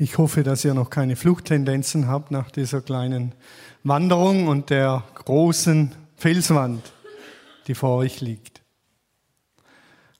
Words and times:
Ich 0.00 0.16
hoffe, 0.16 0.44
dass 0.44 0.64
ihr 0.64 0.74
noch 0.74 0.90
keine 0.90 1.16
Fluchttendenzen 1.16 2.06
habt 2.06 2.30
nach 2.30 2.52
dieser 2.52 2.80
kleinen 2.80 3.32
Wanderung 3.82 4.46
und 4.46 4.70
der 4.70 5.02
großen 5.16 5.92
Felswand, 6.14 6.92
die 7.66 7.74
vor 7.74 7.96
euch 7.96 8.20
liegt. 8.20 8.62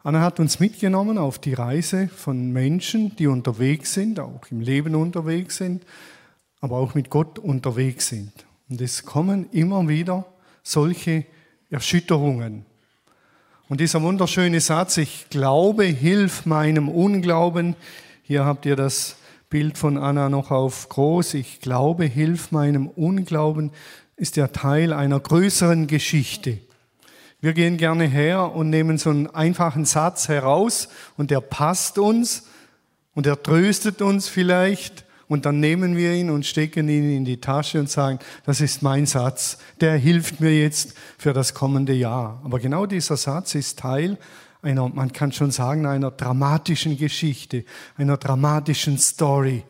Anna 0.03 0.21
hat 0.21 0.41
uns 0.41 0.59
mitgenommen 0.59 1.17
auf 1.17 1.39
die 1.39 1.55
Reise 1.55 2.09
von 2.09 2.53
Menschen, 2.53 3.14
die 3.14 3.29
unterwegs 3.29 3.95
sind, 3.95 4.19
auch 4.19 4.41
im 4.50 4.61
Leben 4.61 4.96
unterwegs 4.96 5.59
sind, 5.59 5.85
aber 6.61 6.79
auch 6.79 6.95
mit 6.95 7.08
Gott 7.08 7.39
unterwegs 7.39 8.08
sind. 8.08 8.33
Und 8.69 8.81
es 8.81 9.05
kommen 9.05 9.49
immer 9.53 9.86
wieder 9.86 10.27
solche 10.64 11.25
Erschütterungen. 11.71 12.67
Und 13.69 13.81
dieser 13.81 14.03
wunderschöne 14.03 14.61
Satz, 14.61 14.97
ich 14.97 15.31
glaube, 15.31 15.85
hilf 15.85 16.47
meinem 16.47 16.89
Unglauben, 16.89 17.77
hier 18.25 18.45
habt 18.45 18.67
ihr 18.67 18.75
das 18.75 19.14
Bild 19.50 19.79
von 19.79 19.96
Anna 19.96 20.29
noch 20.29 20.50
auf 20.50 20.90
groß. 20.90 21.32
Ich 21.32 21.61
glaube, 21.61 22.04
hilf 22.04 22.52
meinem 22.52 22.86
Unglauben 22.86 23.71
ist 24.16 24.36
der 24.36 24.52
Teil 24.52 24.93
einer 24.93 25.18
größeren 25.18 25.86
Geschichte. 25.86 26.58
Wir 27.40 27.54
gehen 27.54 27.79
gerne 27.79 28.04
her 28.04 28.54
und 28.54 28.68
nehmen 28.68 28.98
so 28.98 29.08
einen 29.08 29.26
einfachen 29.29 29.86
Satz 29.86 30.29
heraus 30.29 30.88
und 31.16 31.30
der 31.30 31.40
passt 31.40 31.98
uns 31.98 32.47
und 33.14 33.27
er 33.27 33.42
tröstet 33.42 34.02
uns 34.02 34.28
vielleicht 34.28 35.06
und 35.28 35.46
dann 35.46 35.60
nehmen 35.60 35.96
wir 35.96 36.12
ihn 36.12 36.28
und 36.28 36.44
stecken 36.44 36.88
ihn 36.88 37.16
in 37.16 37.24
die 37.24 37.40
Tasche 37.40 37.80
und 37.80 37.88
sagen, 37.88 38.18
das 38.44 38.60
ist 38.60 38.83
mein 38.83 39.06
Satz, 39.06 39.56
der 39.80 39.96
hilft 39.96 40.40
mir 40.40 40.58
jetzt 40.58 40.94
für 41.16 41.33
das 41.33 41.55
kommende 41.55 41.94
Jahr. 41.94 42.42
Aber 42.44 42.58
genau 42.58 42.84
dieser 42.84 43.16
Satz 43.16 43.55
ist 43.55 43.78
Teil 43.78 44.18
einer, 44.62 44.89
man 44.89 45.12
kann 45.12 45.33
schon 45.33 45.51
sagen, 45.51 45.87
einer 45.87 46.11
dramatischen 46.11 46.97
Geschichte, 46.97 47.64
einer 47.97 48.17
dramatischen 48.17 48.98
Story, 48.98 49.64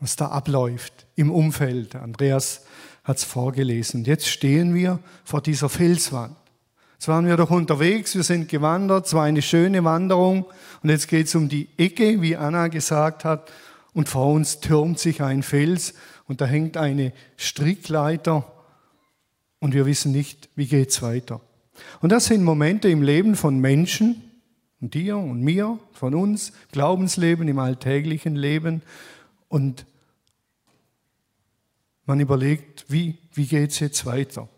was 0.00 0.16
da 0.16 0.28
abläuft 0.28 1.06
im 1.16 1.30
Umfeld. 1.30 1.96
Andreas 1.96 2.62
hat 3.02 3.18
es 3.18 3.24
vorgelesen. 3.24 4.04
Jetzt 4.04 4.28
stehen 4.28 4.74
wir 4.74 4.98
vor 5.24 5.40
dieser 5.40 5.68
Felswand. 5.68 6.36
Jetzt 6.94 7.08
waren 7.08 7.26
wir 7.26 7.36
doch 7.36 7.50
unterwegs, 7.50 8.14
wir 8.14 8.22
sind 8.22 8.48
gewandert, 8.48 9.06
es 9.06 9.14
war 9.14 9.24
eine 9.24 9.42
schöne 9.42 9.84
Wanderung 9.84 10.46
und 10.82 10.88
jetzt 10.88 11.08
geht 11.08 11.26
es 11.26 11.34
um 11.34 11.48
die 11.48 11.68
Ecke, 11.76 12.22
wie 12.22 12.36
Anna 12.36 12.68
gesagt 12.68 13.24
hat, 13.24 13.50
und 13.92 14.08
vor 14.08 14.32
uns 14.32 14.60
türmt 14.60 14.98
sich 14.98 15.22
ein 15.22 15.42
Fels 15.42 15.94
und 16.26 16.40
da 16.40 16.46
hängt 16.46 16.76
eine 16.76 17.12
Strickleiter 17.36 18.50
und 19.58 19.74
wir 19.74 19.84
wissen 19.84 20.12
nicht, 20.12 20.48
wie 20.56 20.66
geht 20.66 20.90
es 20.90 21.02
weiter. 21.02 21.40
Und 22.00 22.10
das 22.10 22.26
sind 22.26 22.42
Momente 22.42 22.88
im 22.88 23.02
Leben 23.02 23.36
von 23.36 23.58
Menschen, 23.58 24.22
dir 24.80 25.16
und 25.16 25.42
mir, 25.42 25.78
von 25.92 26.14
uns, 26.14 26.52
Glaubensleben, 26.72 27.48
im 27.48 27.58
alltäglichen 27.58 28.36
Leben. 28.36 28.82
Und 29.48 29.86
man 32.06 32.20
überlegt, 32.20 32.84
wie, 32.88 33.18
wie 33.32 33.46
geht 33.46 33.70
es 33.70 33.80
jetzt 33.80 34.04
weiter? 34.06 34.48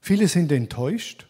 Viele 0.00 0.28
sind 0.28 0.52
enttäuscht 0.52 1.26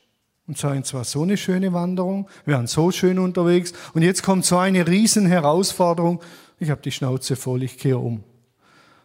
und 0.46 0.58
sagen, 0.58 0.80
es 0.80 0.92
war 0.94 1.04
so 1.04 1.22
eine 1.22 1.36
schöne 1.36 1.72
Wanderung, 1.72 2.28
wir 2.44 2.56
waren 2.56 2.66
so 2.66 2.90
schön 2.90 3.18
unterwegs 3.18 3.72
und 3.94 4.02
jetzt 4.02 4.22
kommt 4.22 4.44
so 4.44 4.58
eine 4.58 4.86
Riesenherausforderung, 4.86 6.20
ich 6.58 6.70
habe 6.70 6.82
die 6.82 6.92
Schnauze 6.92 7.36
voll, 7.36 7.62
ich 7.62 7.78
kehre 7.78 7.98
um. 7.98 8.22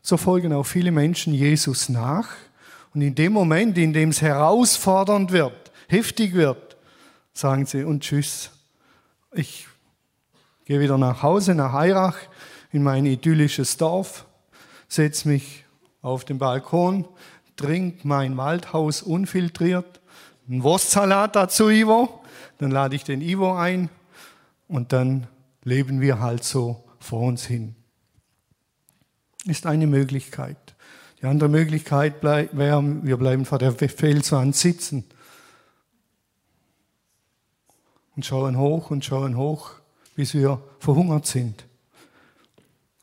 So 0.01 0.17
folgen 0.17 0.53
auch 0.53 0.65
viele 0.65 0.91
Menschen 0.91 1.33
Jesus 1.33 1.89
nach 1.89 2.27
und 2.93 3.01
in 3.01 3.15
dem 3.15 3.33
Moment, 3.33 3.77
in 3.77 3.93
dem 3.93 4.09
es 4.09 4.21
herausfordernd 4.21 5.31
wird, 5.31 5.60
heftig 5.91 6.33
wird, 6.33 6.77
sagen 7.33 7.65
sie 7.65 7.83
und 7.83 8.01
tschüss. 8.01 8.51
Ich 9.33 9.67
gehe 10.65 10.79
wieder 10.79 10.97
nach 10.97 11.21
Hause, 11.21 11.53
nach 11.53 11.73
Eirach, 11.73 12.17
in 12.71 12.83
mein 12.83 13.05
idyllisches 13.05 13.77
Dorf, 13.77 14.25
setze 14.87 15.27
mich 15.27 15.65
auf 16.01 16.23
den 16.23 16.37
Balkon, 16.37 17.07
trinke 17.57 18.07
mein 18.07 18.37
Waldhaus 18.37 19.01
unfiltriert, 19.01 19.99
einen 20.47 20.63
Wurstsalat 20.63 21.35
dazu, 21.35 21.69
Ivo, 21.69 22.23
dann 22.57 22.71
lade 22.71 22.95
ich 22.95 23.03
den 23.03 23.21
Ivo 23.21 23.55
ein 23.55 23.89
und 24.67 24.93
dann 24.93 25.27
leben 25.63 26.01
wir 26.01 26.19
halt 26.19 26.43
so 26.43 26.83
vor 26.99 27.21
uns 27.21 27.45
hin. 27.45 27.75
Ist 29.45 29.65
eine 29.65 29.87
Möglichkeit. 29.87 30.57
Die 31.21 31.25
andere 31.25 31.49
Möglichkeit 31.49 32.23
wäre, 32.23 33.03
wir 33.03 33.17
bleiben 33.17 33.45
vor 33.45 33.59
der 33.59 33.73
Felswand 33.73 34.55
sitzen 34.55 35.05
und 38.15 38.25
schauen 38.25 38.57
hoch 38.57 38.91
und 38.91 39.05
schauen 39.05 39.37
hoch, 39.37 39.71
bis 40.15 40.33
wir 40.33 40.61
verhungert 40.79 41.25
sind. 41.25 41.65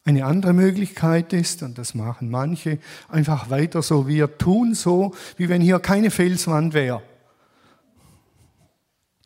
Eine 0.04 0.24
andere 0.24 0.54
Möglichkeit 0.54 1.32
ist, 1.32 1.62
und 1.62 1.76
das 1.76 1.94
machen 1.94 2.30
manche, 2.30 2.78
einfach 3.08 3.50
weiter 3.50 3.82
so. 3.82 4.06
Wir 4.06 4.38
tun 4.38 4.74
so, 4.74 5.14
wie 5.36 5.48
wenn 5.48 5.60
hier 5.60 5.80
keine 5.80 6.10
Felswand 6.10 6.72
wäre. 6.72 7.02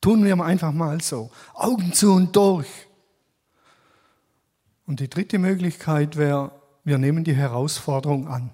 Tun 0.01 0.25
wir 0.25 0.43
einfach 0.43 0.73
mal 0.73 1.01
so. 1.01 1.31
Augen 1.55 1.93
zu 1.93 2.13
und 2.13 2.35
durch. 2.35 2.67
Und 4.87 4.99
die 4.99 5.09
dritte 5.09 5.39
Möglichkeit 5.39 6.17
wäre, 6.17 6.51
wir 6.83 6.99
nehmen 6.99 7.23
die 7.23 7.37
Herausforderung 7.37 8.27
an. 8.27 8.51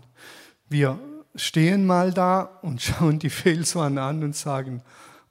Wir 0.68 0.98
stehen 1.34 1.86
mal 1.86 2.12
da 2.12 2.42
und 2.60 2.82
schauen 2.82 3.18
die 3.18 3.30
Felswand 3.30 3.98
an 3.98 4.22
und 4.22 4.36
sagen, 4.36 4.82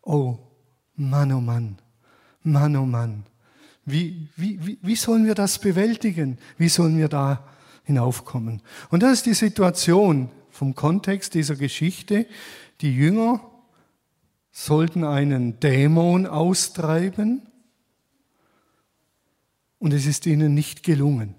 oh 0.01 0.39
Mann, 0.95 1.31
oh 1.31 1.41
Mann, 1.41 1.77
Mann, 2.51 2.75
oh 2.75 2.85
Mann, 2.85 3.23
wie, 3.85 4.27
wie, 4.35 4.65
wie, 4.65 4.77
wie 4.81 4.95
sollen 4.95 5.25
wir 5.25 5.35
das 5.35 5.59
bewältigen? 5.59 6.37
Wie 6.57 6.69
sollen 6.69 6.97
wir 6.97 7.07
da 7.07 7.47
hinaufkommen? 7.83 8.61
Und 8.89 9.03
das 9.03 9.13
ist 9.13 9.25
die 9.25 9.33
Situation 9.33 10.29
vom 10.49 10.75
Kontext 10.75 11.33
dieser 11.33 11.55
Geschichte. 11.55 12.25
Die 12.81 12.93
Jünger 12.93 13.39
sollten 14.51 15.03
einen 15.03 15.59
Dämon 15.59 16.25
austreiben 16.25 17.43
und 19.79 19.93
es 19.93 20.05
ist 20.05 20.25
ihnen 20.25 20.53
nicht 20.53 20.83
gelungen. 20.83 21.35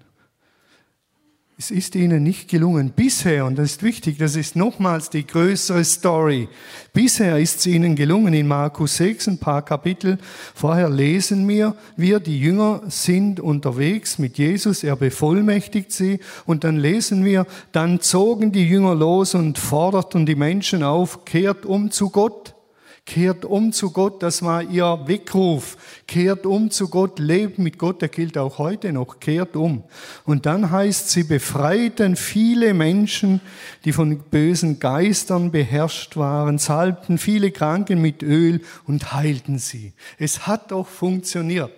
Es 1.61 1.71
ist 1.71 1.93
ihnen 1.95 2.23
nicht 2.23 2.47
gelungen 2.47 2.93
bisher, 2.95 3.43
und 3.45 3.57
das 3.57 3.71
ist 3.71 3.83
wichtig, 3.83 4.17
das 4.17 4.37
ist 4.37 4.55
nochmals 4.55 5.09
die 5.09 5.27
größere 5.27 5.83
Story. 5.83 6.47
Bisher 6.93 7.37
ist 7.37 7.59
es 7.59 7.65
ihnen 7.65 7.97
gelungen 7.97 8.33
in 8.33 8.47
Markus 8.47 8.95
6, 8.95 9.27
ein 9.27 9.37
paar 9.39 9.65
Kapitel 9.65 10.19
vorher 10.55 10.89
lesen 10.89 11.45
wir, 11.49 11.75
wir, 11.97 12.21
die 12.21 12.39
Jünger 12.39 12.83
sind 12.87 13.41
unterwegs 13.41 14.19
mit 14.19 14.37
Jesus, 14.37 14.85
er 14.85 14.95
bevollmächtigt 14.95 15.91
sie, 15.91 16.21
und 16.45 16.63
dann 16.63 16.77
lesen 16.77 17.25
wir, 17.25 17.45
dann 17.73 17.99
zogen 17.99 18.53
die 18.53 18.65
Jünger 18.65 18.95
los 18.95 19.35
und 19.35 19.57
forderten 19.57 20.25
die 20.25 20.35
Menschen 20.35 20.81
auf, 20.81 21.25
kehrt 21.25 21.65
um 21.65 21.91
zu 21.91 22.09
Gott. 22.09 22.55
Kehrt 23.05 23.45
um 23.45 23.71
zu 23.71 23.91
Gott, 23.91 24.21
das 24.21 24.43
war 24.43 24.61
ihr 24.61 24.99
Weckruf. 25.05 25.77
Kehrt 26.07 26.45
um 26.45 26.69
zu 26.69 26.89
Gott, 26.89 27.19
lebt 27.19 27.57
mit 27.57 27.77
Gott, 27.77 28.01
der 28.01 28.09
gilt 28.09 28.37
auch 28.37 28.57
heute 28.57 28.93
noch. 28.93 29.19
Kehrt 29.19 29.55
um. 29.55 29.83
Und 30.25 30.45
dann 30.45 30.69
heißt, 30.69 31.09
sie 31.09 31.23
befreiten 31.23 32.15
viele 32.15 32.73
Menschen, 32.73 33.41
die 33.85 33.93
von 33.93 34.19
bösen 34.19 34.79
Geistern 34.79 35.51
beherrscht 35.51 36.17
waren, 36.17 36.57
salbten 36.59 37.17
viele 37.17 37.51
Kranken 37.51 38.01
mit 38.01 38.21
Öl 38.21 38.61
und 38.85 39.13
heilten 39.13 39.57
sie. 39.57 39.93
Es 40.17 40.45
hat 40.45 40.71
doch 40.71 40.87
funktioniert. 40.87 41.71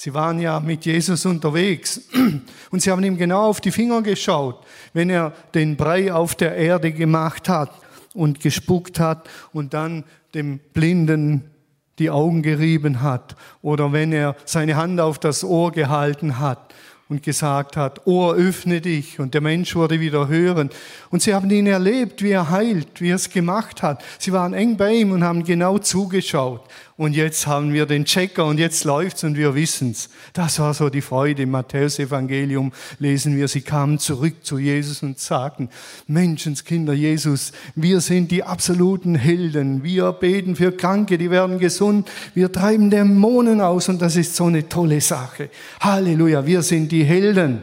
Sie 0.00 0.14
waren 0.14 0.38
ja 0.38 0.60
mit 0.60 0.86
Jesus 0.86 1.26
unterwegs 1.26 2.02
und 2.70 2.80
sie 2.80 2.92
haben 2.92 3.02
ihm 3.02 3.16
genau 3.16 3.48
auf 3.48 3.60
die 3.60 3.72
Finger 3.72 4.00
geschaut, 4.00 4.64
wenn 4.92 5.10
er 5.10 5.32
den 5.54 5.76
Brei 5.76 6.12
auf 6.12 6.36
der 6.36 6.54
Erde 6.54 6.92
gemacht 6.92 7.48
hat 7.48 7.72
und 8.14 8.38
gespuckt 8.38 9.00
hat 9.00 9.28
und 9.52 9.74
dann 9.74 10.04
dem 10.38 10.60
Blinden 10.72 11.50
die 11.98 12.10
Augen 12.10 12.42
gerieben 12.42 13.02
hat 13.02 13.34
oder 13.60 13.92
wenn 13.92 14.12
er 14.12 14.36
seine 14.44 14.76
Hand 14.76 15.00
auf 15.00 15.18
das 15.18 15.42
Ohr 15.42 15.72
gehalten 15.72 16.38
hat 16.38 16.72
und 17.08 17.22
gesagt 17.22 17.76
hat, 17.76 18.06
Ohr, 18.06 18.34
öffne 18.34 18.80
dich. 18.80 19.18
Und 19.18 19.34
der 19.34 19.40
Mensch 19.40 19.74
wurde 19.74 19.98
wieder 19.98 20.28
hören. 20.28 20.70
Und 21.10 21.22
sie 21.22 21.34
haben 21.34 21.50
ihn 21.50 21.66
erlebt, 21.66 22.22
wie 22.22 22.30
er 22.30 22.50
heilt, 22.50 23.00
wie 23.00 23.10
er 23.10 23.16
es 23.16 23.30
gemacht 23.30 23.82
hat. 23.82 24.04
Sie 24.18 24.32
waren 24.32 24.52
eng 24.52 24.76
bei 24.76 24.92
ihm 24.92 25.12
und 25.12 25.24
haben 25.24 25.42
genau 25.42 25.78
zugeschaut 25.78 26.62
und 26.98 27.14
jetzt 27.14 27.46
haben 27.46 27.72
wir 27.72 27.86
den 27.86 28.04
Checker 28.04 28.44
und 28.44 28.58
jetzt 28.58 28.82
läuft's 28.82 29.22
und 29.22 29.36
wir 29.36 29.54
wissen's. 29.54 30.08
Das 30.32 30.58
war 30.58 30.74
so 30.74 30.90
die 30.90 31.00
Freude. 31.00 31.44
Im 31.44 31.52
Matthäusevangelium 31.52 32.72
lesen 32.98 33.36
wir, 33.36 33.46
sie 33.46 33.60
kamen 33.60 34.00
zurück 34.00 34.44
zu 34.44 34.58
Jesus 34.58 35.04
und 35.04 35.20
sagten, 35.20 35.68
Menschenskinder 36.08 36.92
Jesus, 36.94 37.52
wir 37.76 38.00
sind 38.00 38.32
die 38.32 38.42
absoluten 38.42 39.14
Helden. 39.14 39.84
Wir 39.84 40.10
beten 40.10 40.56
für 40.56 40.72
Kranke, 40.72 41.18
die 41.18 41.30
werden 41.30 41.60
gesund. 41.60 42.10
Wir 42.34 42.50
treiben 42.50 42.90
Dämonen 42.90 43.60
aus 43.60 43.88
und 43.88 44.02
das 44.02 44.16
ist 44.16 44.34
so 44.34 44.46
eine 44.46 44.68
tolle 44.68 45.00
Sache. 45.00 45.50
Halleluja, 45.78 46.46
wir 46.46 46.62
sind 46.62 46.90
die 46.90 47.04
Helden. 47.04 47.62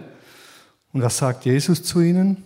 Und 0.94 1.02
was 1.02 1.18
sagt 1.18 1.44
Jesus 1.44 1.84
zu 1.84 2.00
ihnen? 2.00 2.38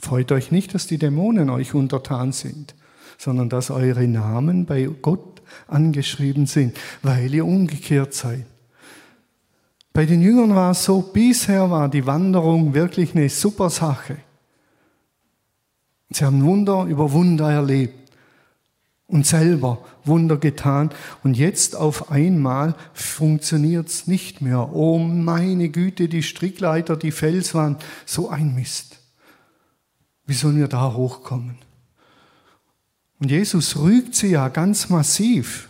Freut 0.00 0.32
euch 0.32 0.50
nicht, 0.50 0.74
dass 0.74 0.88
die 0.88 0.98
Dämonen 0.98 1.50
euch 1.50 1.72
untertan 1.72 2.32
sind, 2.32 2.74
sondern 3.16 3.48
dass 3.48 3.70
eure 3.70 4.08
Namen 4.08 4.66
bei 4.66 4.88
Gott 5.02 5.35
angeschrieben 5.68 6.46
sind, 6.46 6.76
weil 7.02 7.34
ihr 7.34 7.44
umgekehrt 7.44 8.14
seid. 8.14 8.46
Bei 9.92 10.04
den 10.04 10.20
Jüngern 10.20 10.54
war 10.54 10.72
es 10.72 10.84
so, 10.84 11.00
bisher 11.00 11.70
war 11.70 11.88
die 11.88 12.06
Wanderung 12.06 12.74
wirklich 12.74 13.14
eine 13.14 13.28
super 13.30 13.70
Sache. 13.70 14.18
Sie 16.10 16.24
haben 16.24 16.44
Wunder 16.44 16.84
über 16.84 17.12
Wunder 17.12 17.50
erlebt 17.50 18.12
und 19.06 19.26
selber 19.26 19.78
Wunder 20.04 20.36
getan. 20.36 20.90
Und 21.24 21.36
jetzt 21.36 21.76
auf 21.76 22.10
einmal 22.10 22.74
funktioniert 22.92 23.88
es 23.88 24.06
nicht 24.06 24.42
mehr. 24.42 24.74
Oh 24.74 24.98
meine 24.98 25.68
Güte, 25.68 26.08
die 26.08 26.22
Strickleiter, 26.22 26.96
die 26.96 27.10
Felswand, 27.10 27.82
so 28.04 28.28
ein 28.28 28.54
Mist. 28.54 28.98
Wie 30.26 30.34
sollen 30.34 30.58
wir 30.58 30.68
da 30.68 30.92
hochkommen? 30.92 31.56
Und 33.18 33.30
Jesus 33.30 33.76
rügt 33.76 34.14
sie 34.14 34.28
ja 34.28 34.48
ganz 34.48 34.88
massiv. 34.90 35.68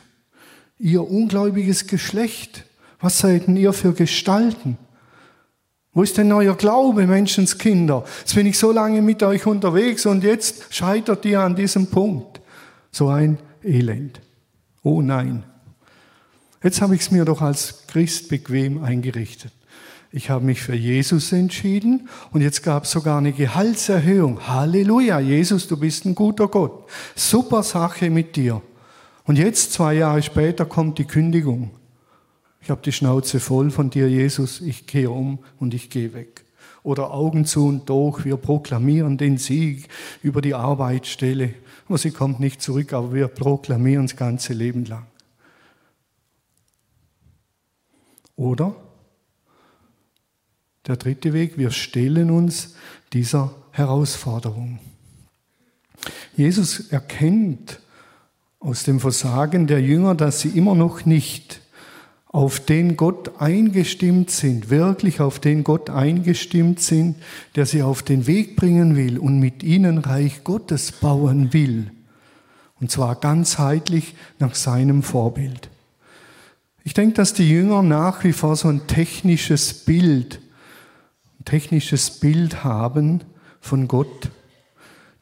Ihr 0.78 1.08
ungläubiges 1.08 1.86
Geschlecht, 1.86 2.64
was 3.00 3.18
seid 3.18 3.46
denn 3.46 3.56
ihr 3.56 3.72
für 3.72 3.92
Gestalten? 3.92 4.78
Wo 5.92 6.02
ist 6.02 6.18
denn 6.18 6.30
euer 6.32 6.56
Glaube, 6.56 7.06
Menschenskinder? 7.06 8.04
Jetzt 8.20 8.34
bin 8.34 8.46
ich 8.46 8.58
so 8.58 8.70
lange 8.72 9.00
mit 9.00 9.22
euch 9.22 9.46
unterwegs 9.46 10.04
und 10.04 10.24
jetzt 10.24 10.74
scheitert 10.74 11.24
ihr 11.24 11.40
an 11.40 11.56
diesem 11.56 11.86
Punkt. 11.86 12.40
So 12.90 13.08
ein 13.08 13.38
Elend. 13.62 14.20
Oh 14.82 15.00
nein. 15.00 15.44
Jetzt 16.62 16.82
habe 16.82 16.94
ich 16.94 17.02
es 17.02 17.10
mir 17.10 17.24
doch 17.24 17.40
als 17.40 17.86
Christ 17.86 18.28
bequem 18.28 18.82
eingerichtet. 18.82 19.52
Ich 20.12 20.30
habe 20.30 20.44
mich 20.44 20.62
für 20.62 20.74
Jesus 20.74 21.32
entschieden 21.32 22.08
und 22.30 22.40
jetzt 22.40 22.62
gab 22.62 22.84
es 22.84 22.92
sogar 22.92 23.18
eine 23.18 23.32
Gehaltserhöhung. 23.32 24.46
Halleluja, 24.46 25.18
Jesus, 25.20 25.66
du 25.66 25.76
bist 25.76 26.04
ein 26.06 26.14
guter 26.14 26.48
Gott. 26.48 26.88
Super 27.14 27.62
Sache 27.62 28.08
mit 28.08 28.36
dir. 28.36 28.62
Und 29.24 29.36
jetzt, 29.36 29.72
zwei 29.72 29.94
Jahre 29.94 30.22
später, 30.22 30.64
kommt 30.64 30.98
die 30.98 31.04
Kündigung. 31.04 31.70
Ich 32.60 32.70
habe 32.70 32.80
die 32.82 32.92
Schnauze 32.92 33.40
voll 33.40 33.70
von 33.70 33.90
dir, 33.90 34.08
Jesus, 34.08 34.60
ich 34.60 34.86
gehe 34.86 35.10
um 35.10 35.40
und 35.58 35.74
ich 35.74 35.90
gehe 35.90 36.14
weg. 36.14 36.44
Oder 36.82 37.12
Augen 37.12 37.44
zu 37.44 37.66
und 37.66 37.88
durch, 37.88 38.24
wir 38.24 38.36
proklamieren 38.36 39.18
den 39.18 39.38
Sieg 39.38 39.88
über 40.22 40.40
die 40.40 40.54
Arbeitsstelle. 40.54 41.54
Und 41.88 41.98
sie 41.98 42.12
kommt 42.12 42.38
nicht 42.38 42.62
zurück, 42.62 42.92
aber 42.92 43.12
wir 43.12 43.26
proklamieren 43.26 44.06
das 44.06 44.16
ganze 44.16 44.52
Leben 44.52 44.84
lang. 44.84 45.06
Oder 48.36 48.76
der 50.86 50.96
dritte 50.96 51.32
Weg, 51.32 51.58
wir 51.58 51.70
stellen 51.70 52.30
uns 52.30 52.74
dieser 53.12 53.54
Herausforderung. 53.72 54.78
Jesus 56.36 56.90
erkennt 56.90 57.80
aus 58.60 58.84
dem 58.84 59.00
Versagen 59.00 59.66
der 59.66 59.80
Jünger, 59.80 60.14
dass 60.14 60.40
sie 60.40 60.50
immer 60.50 60.74
noch 60.74 61.04
nicht 61.04 61.60
auf 62.26 62.60
den 62.60 62.96
Gott 62.96 63.40
eingestimmt 63.40 64.30
sind, 64.30 64.68
wirklich 64.68 65.20
auf 65.20 65.38
den 65.38 65.64
Gott 65.64 65.88
eingestimmt 65.88 66.80
sind, 66.80 67.16
der 67.54 67.64
sie 67.64 67.82
auf 67.82 68.02
den 68.02 68.26
Weg 68.26 68.56
bringen 68.56 68.96
will 68.96 69.18
und 69.18 69.40
mit 69.40 69.62
ihnen 69.62 69.98
Reich 69.98 70.44
Gottes 70.44 70.92
bauen 70.92 71.52
will. 71.52 71.90
Und 72.78 72.90
zwar 72.90 73.14
ganzheitlich 73.16 74.14
nach 74.38 74.54
seinem 74.54 75.02
Vorbild. 75.02 75.70
Ich 76.84 76.92
denke, 76.92 77.14
dass 77.14 77.32
die 77.32 77.48
Jünger 77.48 77.82
nach 77.82 78.22
wie 78.22 78.34
vor 78.34 78.54
so 78.54 78.68
ein 78.68 78.86
technisches 78.86 79.72
Bild, 79.72 80.34
ein 80.34 80.45
technisches 81.46 82.20
Bild 82.20 82.62
haben 82.62 83.24
von 83.60 83.88
Gott, 83.88 84.30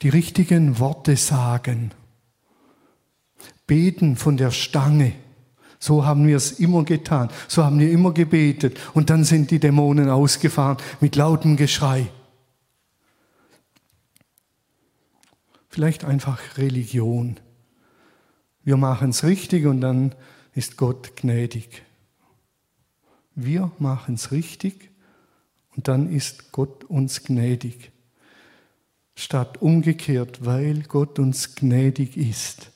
die 0.03 0.09
richtigen 0.09 0.81
Worte 0.81 1.17
sagen, 1.17 1.93
beten 3.69 4.17
von 4.17 4.37
der 4.37 4.51
Stange, 4.51 5.13
so 5.85 6.07
haben 6.07 6.27
wir 6.27 6.39
es 6.39 6.53
immer 6.53 6.83
getan. 6.85 7.29
So 7.47 7.63
haben 7.63 7.79
wir 7.79 7.91
immer 7.91 8.15
gebetet. 8.15 8.81
Und 8.95 9.11
dann 9.11 9.23
sind 9.23 9.51
die 9.51 9.59
Dämonen 9.59 10.09
ausgefahren 10.09 10.79
mit 11.03 11.15
lautem 11.15 11.59
Geschrei. 11.59 12.07
Vielleicht 15.69 16.07
einfach 16.07 16.41
Religion. 16.57 17.39
Wir 18.63 18.79
machen 18.79 19.11
es 19.11 19.25
richtig 19.25 19.67
und 19.67 19.83
dann 19.83 20.15
ist 20.55 20.79
Gott 20.79 21.17
gnädig. 21.17 21.83
Wir 23.35 23.71
machen 23.79 24.15
es 24.15 24.33
richtig 24.33 24.94
und 25.77 25.89
dann 25.89 26.11
ist 26.11 26.53
Gott 26.53 26.85
uns 26.85 27.23
gnädig. 27.23 27.91
Statt 29.17 29.63
umgekehrt, 29.63 30.45
weil 30.45 30.83
Gott 30.83 31.19
uns 31.19 31.55
gnädig 31.55 32.17
ist, 32.17 32.71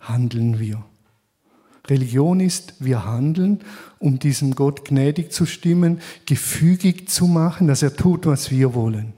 handeln 0.00 0.58
wir. 0.58 0.84
Religion 1.86 2.40
ist, 2.40 2.74
wir 2.78 3.04
handeln, 3.04 3.60
um 3.98 4.18
diesem 4.18 4.54
Gott 4.54 4.86
gnädig 4.86 5.32
zu 5.32 5.44
stimmen, 5.46 6.00
gefügig 6.26 7.08
zu 7.08 7.26
machen, 7.26 7.66
dass 7.66 7.82
er 7.82 7.94
tut, 7.94 8.26
was 8.26 8.50
wir 8.50 8.74
wollen. 8.74 9.12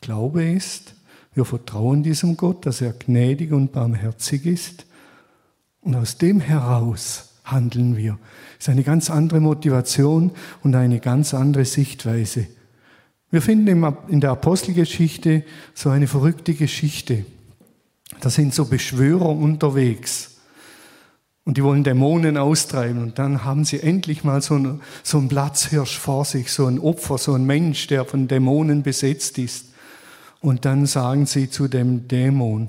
Glaube 0.00 0.44
ist, 0.44 0.94
wir 1.34 1.44
vertrauen 1.44 2.02
diesem 2.02 2.36
Gott, 2.36 2.64
dass 2.64 2.80
er 2.80 2.92
gnädig 2.92 3.52
und 3.52 3.72
barmherzig 3.72 4.46
ist. 4.46 4.86
Und 5.80 5.94
aus 5.94 6.18
dem 6.18 6.40
heraus 6.40 7.27
handeln 7.50 7.96
wir. 7.96 8.18
Das 8.58 8.68
ist 8.68 8.72
eine 8.72 8.82
ganz 8.82 9.10
andere 9.10 9.40
Motivation 9.40 10.32
und 10.62 10.74
eine 10.74 11.00
ganz 11.00 11.34
andere 11.34 11.64
Sichtweise. 11.64 12.46
Wir 13.30 13.42
finden 13.42 13.84
in 14.08 14.20
der 14.20 14.30
Apostelgeschichte 14.30 15.44
so 15.74 15.90
eine 15.90 16.06
verrückte 16.06 16.54
Geschichte. 16.54 17.26
Da 18.20 18.30
sind 18.30 18.54
so 18.54 18.64
Beschwörer 18.64 19.28
unterwegs. 19.28 20.36
Und 21.44 21.56
die 21.56 21.64
wollen 21.64 21.84
Dämonen 21.84 22.36
austreiben. 22.36 23.02
Und 23.02 23.18
dann 23.18 23.44
haben 23.44 23.64
sie 23.64 23.82
endlich 23.82 24.24
mal 24.24 24.42
so, 24.42 24.54
einen, 24.54 24.82
so 25.02 25.18
einen 25.18 25.28
Platzhirsch 25.28 25.98
vor 25.98 26.24
sich, 26.24 26.52
so 26.52 26.66
ein 26.66 26.78
Opfer, 26.78 27.16
so 27.16 27.34
ein 27.34 27.44
Mensch, 27.44 27.86
der 27.86 28.04
von 28.04 28.28
Dämonen 28.28 28.82
besetzt 28.82 29.38
ist. 29.38 29.72
Und 30.40 30.64
dann 30.64 30.86
sagen 30.86 31.26
sie 31.26 31.50
zu 31.50 31.68
dem 31.68 32.06
Dämon, 32.06 32.68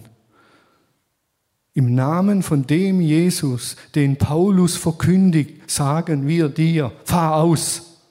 im 1.74 1.96
Namen 1.96 2.44
von 2.44 2.66
dem 2.68 3.00
Jesus, 3.00 3.76
den 3.96 4.18
Paulus 4.18 4.76
verkündigt, 4.76 5.70
sagen 5.70 6.28
wir 6.28 6.50
dir, 6.50 6.92
fahr 7.06 7.36
aus. 7.36 8.02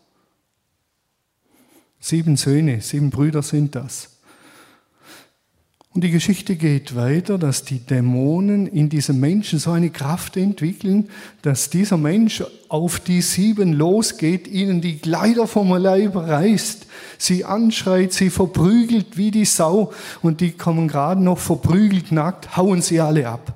Sieben 2.01 2.37
Söhne, 2.37 2.81
sieben 2.81 3.11
Brüder 3.11 3.43
sind 3.43 3.75
das. 3.75 4.18
Und 5.95 6.05
die 6.05 6.11
Geschichte 6.11 6.57
geht 6.57 6.95
weiter, 6.95 7.39
dass 7.39 7.65
die 7.65 7.81
Dämonen 7.81 8.67
in 8.67 8.89
diesem 8.89 9.21
Menschen 9.21 9.59
so 9.59 9.71
eine 9.71 9.91
Kraft 9.91 10.37
entwickeln, 10.37 11.09
dass 11.43 11.71
dieser 11.71 11.97
Mensch 11.97 12.45
auf 12.69 13.01
die 13.01 13.23
sieben 13.23 13.73
losgeht, 13.73 14.47
ihnen 14.47 14.81
die 14.81 14.99
Kleider 14.99 15.47
vom 15.47 15.75
Leib 15.75 16.15
reißt, 16.15 16.87
sie 17.17 17.45
anschreit, 17.45 18.13
sie 18.13 18.29
verprügelt 18.29 19.17
wie 19.17 19.31
die 19.31 19.47
Sau 19.47 19.93
und 20.23 20.43
die 20.43 20.53
kommen 20.53 20.89
gerade 20.89 21.23
noch 21.23 21.39
verprügelt 21.39 22.13
nackt, 22.13 22.57
hauen 22.57 22.83
sie 22.83 23.01
alle 23.01 23.27
ab. 23.27 23.55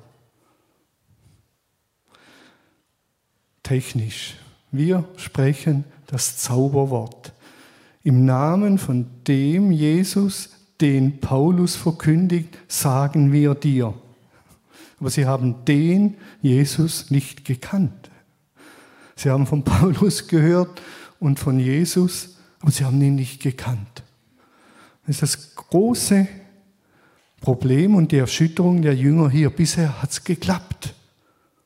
Technisch. 3.61 4.35
Wir 4.71 5.05
sprechen 5.17 5.85
das 6.07 6.37
Zauberwort. 6.37 7.31
Im 8.03 8.25
Namen 8.25 8.79
von 8.79 9.05
dem 9.27 9.71
Jesus, 9.71 10.49
den 10.83 11.21
Paulus 11.21 11.77
verkündigt, 11.77 12.57
sagen 12.67 13.31
wir 13.31 13.55
dir. 13.55 13.93
Aber 14.99 15.09
sie 15.09 15.25
haben 15.25 15.63
den 15.63 16.15
Jesus 16.41 17.09
nicht 17.09 17.45
gekannt. 17.45 18.11
Sie 19.15 19.29
haben 19.29 19.47
von 19.47 19.63
Paulus 19.63 20.27
gehört 20.27 20.81
und 21.21 21.39
von 21.39 21.57
Jesus, 21.57 22.35
aber 22.59 22.71
sie 22.71 22.83
haben 22.83 23.01
ihn 23.01 23.15
nicht 23.15 23.41
gekannt. 23.41 24.03
Das 25.07 25.15
ist 25.15 25.21
das 25.21 25.55
große 25.55 26.27
Problem 27.39 27.95
und 27.95 28.11
die 28.11 28.17
Erschütterung 28.17 28.81
der 28.81 28.95
Jünger 28.95 29.29
hier. 29.29 29.51
Bisher 29.51 30.01
hat 30.01 30.11
es 30.11 30.25
geklappt. 30.25 30.93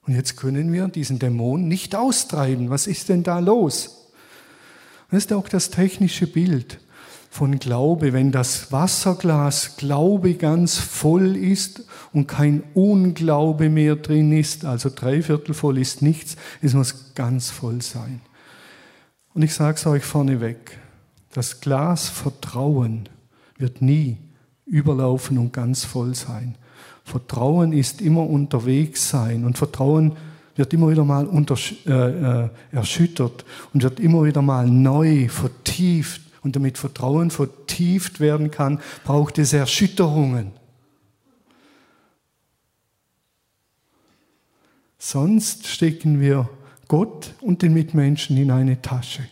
Und 0.05 0.13
jetzt 0.13 0.37
können 0.37 0.71
wir 0.71 0.87
diesen 0.89 1.17
Dämon 1.17 1.67
nicht 1.67 1.95
austreiben. 1.95 2.69
Was 2.69 2.85
ist 2.85 3.09
denn 3.09 3.23
da 3.23 3.39
los? 3.39 4.11
Das 5.09 5.25
ist 5.25 5.33
auch 5.33 5.49
das 5.49 5.71
technische 5.71 6.27
Bild 6.27 6.79
von 7.29 7.59
Glaube, 7.59 8.13
wenn 8.13 8.31
das 8.31 8.71
Wasserglas 8.71 9.77
Glaube 9.77 10.35
ganz 10.35 10.77
voll 10.77 11.35
ist 11.35 11.83
und 12.13 12.27
kein 12.27 12.63
Unglaube 12.73 13.69
mehr 13.69 13.95
drin 13.95 14.31
ist, 14.31 14.65
also 14.65 14.89
dreiviertel 14.93 15.53
voll 15.53 15.77
ist 15.77 16.01
nichts, 16.01 16.35
es 16.61 16.73
muss 16.73 17.13
ganz 17.15 17.49
voll 17.49 17.81
sein. 17.81 18.21
Und 19.33 19.43
ich 19.43 19.53
sage 19.53 19.77
es 19.77 19.85
euch 19.85 20.03
vorneweg, 20.03 20.79
das 21.33 21.61
Glas 21.61 22.09
Vertrauen 22.09 23.07
wird 23.57 23.81
nie 23.81 24.17
überlaufen 24.65 25.37
und 25.37 25.53
ganz 25.53 25.83
voll 25.83 26.15
sein. 26.15 26.55
Vertrauen 27.03 27.71
ist 27.71 28.01
immer 28.01 28.27
unterwegs 28.27 29.09
sein 29.09 29.45
und 29.45 29.57
Vertrauen 29.57 30.17
wird 30.55 30.73
immer 30.73 30.89
wieder 30.89 31.05
mal 31.05 31.25
unter, 31.25 31.55
äh, 31.85 31.91
äh, 32.45 32.49
erschüttert 32.71 33.45
und 33.73 33.83
wird 33.83 33.99
immer 33.99 34.25
wieder 34.25 34.41
mal 34.41 34.67
neu 34.67 35.29
vertieft 35.29 36.21
und 36.47 36.55
damit 36.55 36.77
Vertrauen 36.77 37.29
vertieft 37.29 38.21
werden 38.21 38.51
kann, 38.51 38.79
braucht 39.03 39.37
es 39.37 39.51
Erschütterungen. 39.51 40.53
Sonst 44.97 45.67
stecken 45.67 46.21
wir 46.21 46.49
Gott 46.87 47.33
und 47.41 47.63
den 47.63 47.73
Mitmenschen 47.73 48.37
in 48.37 48.49
eine 48.49 48.81
Tasche. 48.81 49.27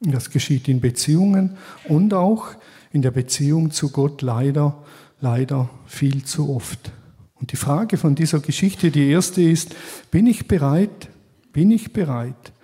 Das 0.00 0.30
geschieht 0.30 0.66
in 0.66 0.80
Beziehungen 0.80 1.58
und 1.88 2.14
auch 2.14 2.46
in 2.90 3.02
der 3.02 3.10
Beziehung 3.10 3.70
zu 3.70 3.90
Gott 3.90 4.22
leider, 4.22 4.82
leider 5.20 5.68
viel 5.84 6.24
zu 6.24 6.48
oft. 6.48 6.90
Und 7.34 7.52
die 7.52 7.56
Frage 7.56 7.98
von 7.98 8.14
dieser 8.14 8.40
Geschichte, 8.40 8.90
die 8.90 9.10
erste 9.10 9.42
ist, 9.42 9.76
bin 10.10 10.26
ich 10.26 10.48
bereit, 10.48 11.10
bin 11.52 11.70
ich 11.70 11.92
bereit, 11.92 12.54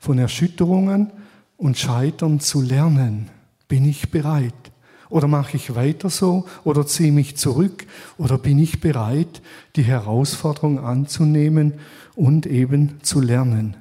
von 0.00 0.18
Erschütterungen 0.18 1.12
und 1.56 1.78
Scheitern 1.78 2.40
zu 2.40 2.60
lernen? 2.60 3.30
Bin 3.68 3.84
ich 3.84 4.10
bereit? 4.10 4.54
Oder 5.10 5.28
mache 5.28 5.56
ich 5.56 5.74
weiter 5.74 6.08
so 6.08 6.46
oder 6.64 6.86
ziehe 6.86 7.12
mich 7.12 7.36
zurück? 7.36 7.86
Oder 8.16 8.38
bin 8.38 8.58
ich 8.58 8.80
bereit, 8.80 9.42
die 9.76 9.82
Herausforderung 9.82 10.80
anzunehmen 10.80 11.74
und 12.16 12.46
eben 12.46 13.02
zu 13.02 13.20
lernen? 13.20 13.76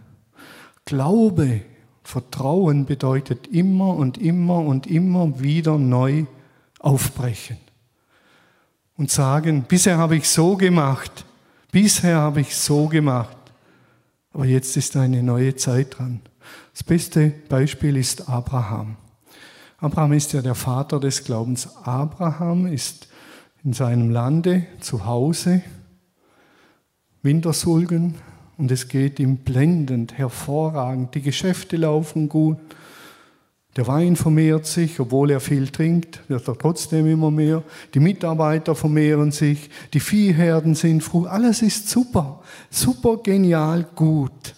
Glaube 0.86 1.62
Vertrauen 2.04 2.86
bedeutet 2.86 3.48
immer 3.48 3.96
und 3.96 4.18
immer 4.18 4.60
und 4.60 4.88
immer 4.88 5.40
wieder 5.40 5.78
neu 5.78 6.26
aufbrechen 6.80 7.58
und 8.98 9.12
sagen, 9.12 9.66
bisher 9.68 9.98
habe 9.98 10.18
ich 10.18 10.28
so 10.28 10.58
gemacht, 10.58 11.26
bisher 11.72 12.18
habe 12.18 12.42
ich 12.42 12.56
so 12.56 12.88
gemacht, 12.88 13.38
aber 14.34 14.46
jetzt 14.46 14.78
ist 14.78 14.96
eine 14.96 15.24
neue 15.24 15.56
Zeit 15.56 15.98
dran. 15.98 16.22
Das 16.74 16.84
beste 16.84 17.34
Beispiel 17.50 17.98
ist 17.98 18.30
Abraham. 18.30 18.98
Abraham 19.78 20.14
ist 20.14 20.34
ja 20.34 20.42
der 20.42 20.56
Vater 20.56 21.00
des 21.00 21.24
Glaubens. 21.24 21.70
Abraham 21.84 22.68
ist 22.68 23.08
in 23.64 23.74
seinem 23.74 24.10
Lande 24.10 24.66
zu 24.80 25.06
Hause, 25.06 25.62
Wintersulgen, 27.22 28.16
und 28.60 28.72
es 28.72 28.90
geht 28.90 29.22
ihm 29.22 29.38
blendend, 29.38 30.18
hervorragend. 30.18 31.16
Die 31.16 31.22
Geschäfte 31.22 31.78
laufen 31.78 32.28
gut. 32.28 32.58
Der 33.80 33.88
Wein 33.88 34.18
vermehrt 34.18 34.66
sich, 34.66 35.00
obwohl 35.00 35.32
er 35.32 35.40
viel 35.40 35.70
trinkt, 35.70 36.30
wird 36.30 36.46
er 36.50 36.58
trotzdem 36.58 37.08
immer 37.08 37.32
mehr. 37.32 37.64
Die 37.94 38.02
Mitarbeiter 38.02 38.76
vermehren 38.76 39.32
sich, 39.32 39.70
die 39.94 40.02
Viehherden 40.02 40.76
sind 40.76 41.02
froh. 41.02 41.24
Alles 41.24 41.62
ist 41.62 41.88
super, 41.88 42.44
super 42.70 43.16
genial 43.24 43.88
gut. 43.96 44.54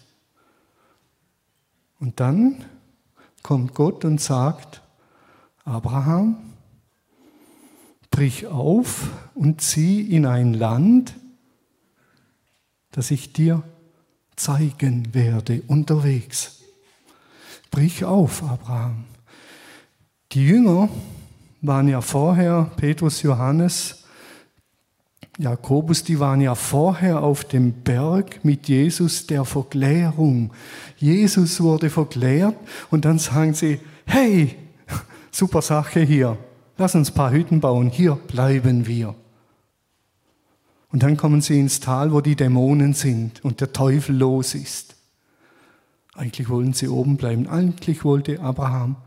Und 1.99 2.19
dann 2.19 2.65
kommt 3.43 3.75
Gott 3.75 4.05
und 4.05 4.19
sagt, 4.19 4.81
Abraham, 5.65 6.37
brich 8.09 8.47
auf 8.47 9.07
und 9.35 9.61
zieh 9.61 10.01
in 10.01 10.25
ein 10.25 10.55
Land, 10.55 11.13
das 12.89 13.11
ich 13.11 13.33
dir 13.33 13.61
zeigen 14.35 15.13
werde 15.13 15.61
unterwegs. 15.67 16.63
Brich 17.69 18.03
auf, 18.03 18.41
Abraham. 18.41 19.10
Die 20.33 20.47
Jünger 20.47 20.87
waren 21.61 21.89
ja 21.89 21.99
vorher, 21.99 22.71
Petrus, 22.77 23.21
Johannes, 23.21 24.05
Jakobus, 25.37 26.03
die 26.03 26.19
waren 26.19 26.39
ja 26.39 26.55
vorher 26.55 27.21
auf 27.21 27.43
dem 27.43 27.73
Berg 27.73 28.43
mit 28.43 28.67
Jesus 28.67 29.27
der 29.27 29.43
Verklärung. 29.43 30.51
Jesus 30.97 31.59
wurde 31.61 31.89
verklärt 31.89 32.55
und 32.91 33.05
dann 33.05 33.19
sagen 33.19 33.53
sie, 33.53 33.79
hey, 34.05 34.55
super 35.31 35.61
Sache 35.61 36.01
hier, 36.01 36.37
lass 36.77 36.95
uns 36.95 37.11
ein 37.11 37.15
paar 37.15 37.31
Hütten 37.31 37.59
bauen, 37.59 37.89
hier 37.89 38.15
bleiben 38.15 38.87
wir. 38.87 39.15
Und 40.91 41.03
dann 41.03 41.17
kommen 41.17 41.41
sie 41.41 41.59
ins 41.59 41.79
Tal, 41.79 42.13
wo 42.13 42.21
die 42.21 42.35
Dämonen 42.35 42.93
sind 42.93 43.43
und 43.43 43.61
der 43.61 43.73
Teufel 43.73 44.15
los 44.15 44.55
ist. 44.55 44.95
Eigentlich 46.13 46.49
wollen 46.49 46.73
sie 46.73 46.89
oben 46.89 47.17
bleiben. 47.17 47.47
Eigentlich 47.47 48.03
wollte 48.03 48.41
Abraham 48.41 48.97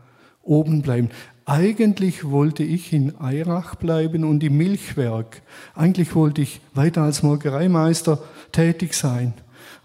oben 0.45 0.81
bleiben. 0.81 1.09
Eigentlich 1.45 2.23
wollte 2.23 2.63
ich 2.63 2.93
in 2.93 3.19
Eirach 3.19 3.75
bleiben 3.75 4.23
und 4.23 4.43
im 4.43 4.57
Milchwerk. 4.57 5.41
Eigentlich 5.75 6.15
wollte 6.15 6.41
ich 6.41 6.61
weiter 6.73 7.03
als 7.03 7.21
Molkereimeister 7.21 8.19
tätig 8.51 8.93
sein. 8.93 9.33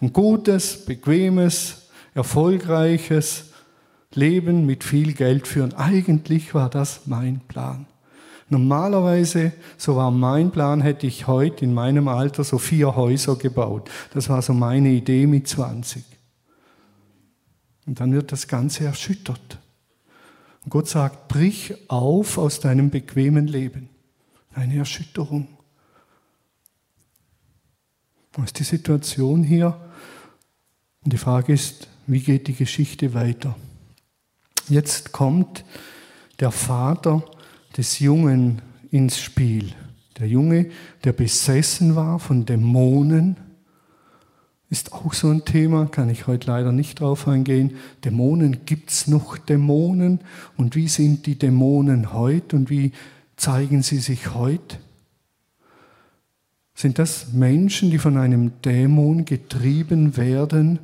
Ein 0.00 0.12
gutes, 0.12 0.84
bequemes, 0.86 1.90
erfolgreiches 2.14 3.50
Leben 4.14 4.64
mit 4.64 4.84
viel 4.84 5.12
Geld 5.12 5.46
führen. 5.46 5.74
Eigentlich 5.74 6.54
war 6.54 6.70
das 6.70 7.02
mein 7.06 7.40
Plan. 7.40 7.86
Normalerweise, 8.48 9.52
so 9.76 9.94
war 9.96 10.10
mein 10.10 10.50
Plan, 10.50 10.80
hätte 10.80 11.06
ich 11.06 11.28
heute 11.28 11.64
in 11.64 11.72
meinem 11.72 12.08
Alter 12.08 12.42
so 12.42 12.58
vier 12.58 12.96
Häuser 12.96 13.36
gebaut. 13.36 13.88
Das 14.12 14.28
war 14.28 14.42
so 14.42 14.52
meine 14.52 14.88
Idee 14.88 15.26
mit 15.26 15.46
20. 15.46 16.02
Und 17.86 18.00
dann 18.00 18.12
wird 18.12 18.32
das 18.32 18.48
Ganze 18.48 18.84
erschüttert. 18.84 19.58
Und 20.70 20.74
Gott 20.74 20.88
sagt, 20.88 21.26
brich 21.26 21.74
auf 21.88 22.38
aus 22.38 22.60
deinem 22.60 22.90
bequemen 22.90 23.48
Leben. 23.48 23.88
Eine 24.54 24.76
Erschütterung. 24.76 25.48
Was 28.34 28.44
ist 28.44 28.58
die 28.60 28.62
Situation 28.62 29.42
hier? 29.42 29.80
Und 31.02 31.12
die 31.12 31.18
Frage 31.18 31.52
ist, 31.52 31.88
wie 32.06 32.20
geht 32.20 32.46
die 32.46 32.54
Geschichte 32.54 33.14
weiter? 33.14 33.56
Jetzt 34.68 35.10
kommt 35.10 35.64
der 36.38 36.52
Vater 36.52 37.24
des 37.76 37.98
Jungen 37.98 38.62
ins 38.92 39.18
Spiel. 39.18 39.74
Der 40.20 40.28
Junge, 40.28 40.70
der 41.02 41.14
besessen 41.14 41.96
war 41.96 42.20
von 42.20 42.46
Dämonen, 42.46 43.36
ist 44.70 44.92
auch 44.92 45.12
so 45.12 45.28
ein 45.28 45.44
Thema, 45.44 45.86
kann 45.86 46.08
ich 46.08 46.28
heute 46.28 46.46
leider 46.46 46.70
nicht 46.70 47.00
drauf 47.00 47.26
eingehen. 47.26 47.72
Dämonen, 48.04 48.64
gibt 48.66 48.90
es 48.90 49.08
noch 49.08 49.36
Dämonen? 49.36 50.20
Und 50.56 50.76
wie 50.76 50.86
sind 50.86 51.26
die 51.26 51.36
Dämonen 51.36 52.12
heute 52.12 52.54
und 52.54 52.70
wie 52.70 52.92
zeigen 53.36 53.82
sie 53.82 53.98
sich 53.98 54.32
heute? 54.32 54.78
Sind 56.72 57.00
das 57.00 57.32
Menschen, 57.32 57.90
die 57.90 57.98
von 57.98 58.16
einem 58.16 58.62
Dämon 58.62 59.24
getrieben 59.24 60.16
werden, 60.16 60.78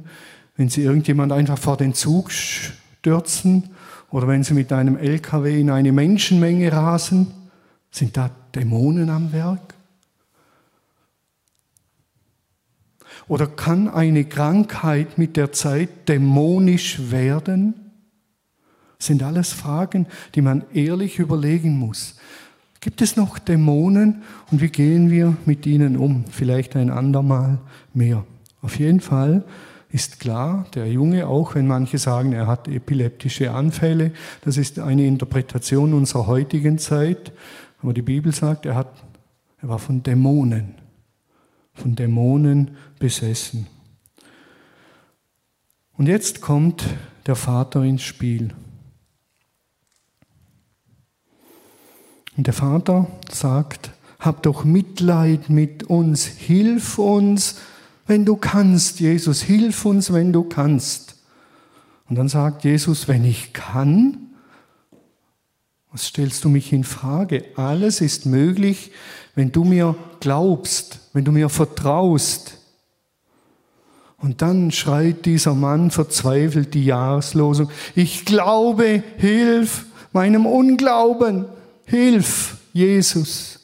wenn 0.56 0.68
sie 0.68 0.82
irgendjemand 0.82 1.30
einfach 1.30 1.56
vor 1.56 1.76
den 1.76 1.94
Zug 1.94 2.32
stürzen 2.32 3.70
oder 4.10 4.26
wenn 4.26 4.42
sie 4.42 4.54
mit 4.54 4.72
einem 4.72 4.96
LKW 4.96 5.60
in 5.60 5.70
eine 5.70 5.92
Menschenmenge 5.92 6.72
rasen, 6.72 7.28
sind 7.92 8.16
da 8.16 8.30
Dämonen 8.52 9.10
am 9.10 9.32
Werk? 9.32 9.75
Oder 13.28 13.46
kann 13.46 13.88
eine 13.88 14.24
Krankheit 14.24 15.18
mit 15.18 15.36
der 15.36 15.52
Zeit 15.52 16.08
dämonisch 16.08 17.10
werden? 17.10 17.74
Das 18.98 19.08
sind 19.08 19.22
alles 19.22 19.52
Fragen, 19.52 20.06
die 20.34 20.42
man 20.42 20.64
ehrlich 20.72 21.18
überlegen 21.18 21.76
muss. 21.76 22.16
Gibt 22.80 23.02
es 23.02 23.16
noch 23.16 23.38
Dämonen 23.38 24.22
und 24.50 24.60
wie 24.60 24.68
gehen 24.68 25.10
wir 25.10 25.36
mit 25.44 25.66
ihnen 25.66 25.96
um? 25.96 26.24
Vielleicht 26.30 26.76
ein 26.76 26.90
andermal 26.90 27.58
mehr. 27.92 28.24
Auf 28.62 28.78
jeden 28.78 29.00
Fall 29.00 29.44
ist 29.90 30.20
klar, 30.20 30.66
der 30.74 30.86
Junge, 30.90 31.26
auch 31.26 31.54
wenn 31.54 31.66
manche 31.66 31.98
sagen, 31.98 32.32
er 32.32 32.46
hat 32.46 32.68
epileptische 32.68 33.52
Anfälle, 33.52 34.12
das 34.42 34.56
ist 34.56 34.78
eine 34.78 35.06
Interpretation 35.06 35.94
unserer 35.94 36.26
heutigen 36.26 36.78
Zeit, 36.78 37.32
aber 37.82 37.92
die 37.92 38.02
Bibel 38.02 38.32
sagt, 38.32 38.66
er, 38.66 38.74
hat, 38.74 38.92
er 39.60 39.68
war 39.68 39.78
von 39.78 40.02
Dämonen, 40.02 40.74
von 41.76 41.94
Dämonen 41.94 42.76
besessen. 42.98 43.66
Und 45.96 46.06
jetzt 46.08 46.40
kommt 46.40 46.84
der 47.26 47.36
Vater 47.36 47.82
ins 47.82 48.02
Spiel. 48.02 48.52
Und 52.36 52.46
der 52.46 52.54
Vater 52.54 53.06
sagt, 53.30 53.90
hab 54.18 54.42
doch 54.42 54.64
Mitleid 54.64 55.48
mit 55.48 55.84
uns, 55.84 56.24
hilf 56.26 56.98
uns, 56.98 57.56
wenn 58.06 58.24
du 58.24 58.36
kannst, 58.36 59.00
Jesus, 59.00 59.42
hilf 59.42 59.84
uns, 59.84 60.12
wenn 60.12 60.32
du 60.32 60.44
kannst. 60.44 61.16
Und 62.08 62.16
dann 62.16 62.28
sagt 62.28 62.64
Jesus, 62.64 63.08
wenn 63.08 63.24
ich 63.24 63.52
kann, 63.52 64.18
was 65.90 66.06
stellst 66.06 66.44
du 66.44 66.48
mich 66.48 66.72
in 66.72 66.84
Frage? 66.84 67.44
Alles 67.56 68.00
ist 68.00 68.26
möglich, 68.26 68.92
wenn 69.36 69.52
du 69.52 69.62
mir 69.62 69.94
glaubst, 70.18 70.98
wenn 71.12 71.24
du 71.24 71.30
mir 71.30 71.48
vertraust. 71.48 72.58
Und 74.18 74.42
dann 74.42 74.72
schreit 74.72 75.26
dieser 75.26 75.54
Mann 75.54 75.92
verzweifelt 75.92 76.74
die 76.74 76.86
Jahreslosung, 76.86 77.70
ich 77.94 78.24
glaube, 78.24 79.04
hilf 79.18 79.84
meinem 80.12 80.46
Unglauben, 80.46 81.44
hilf 81.84 82.56
Jesus. 82.72 83.60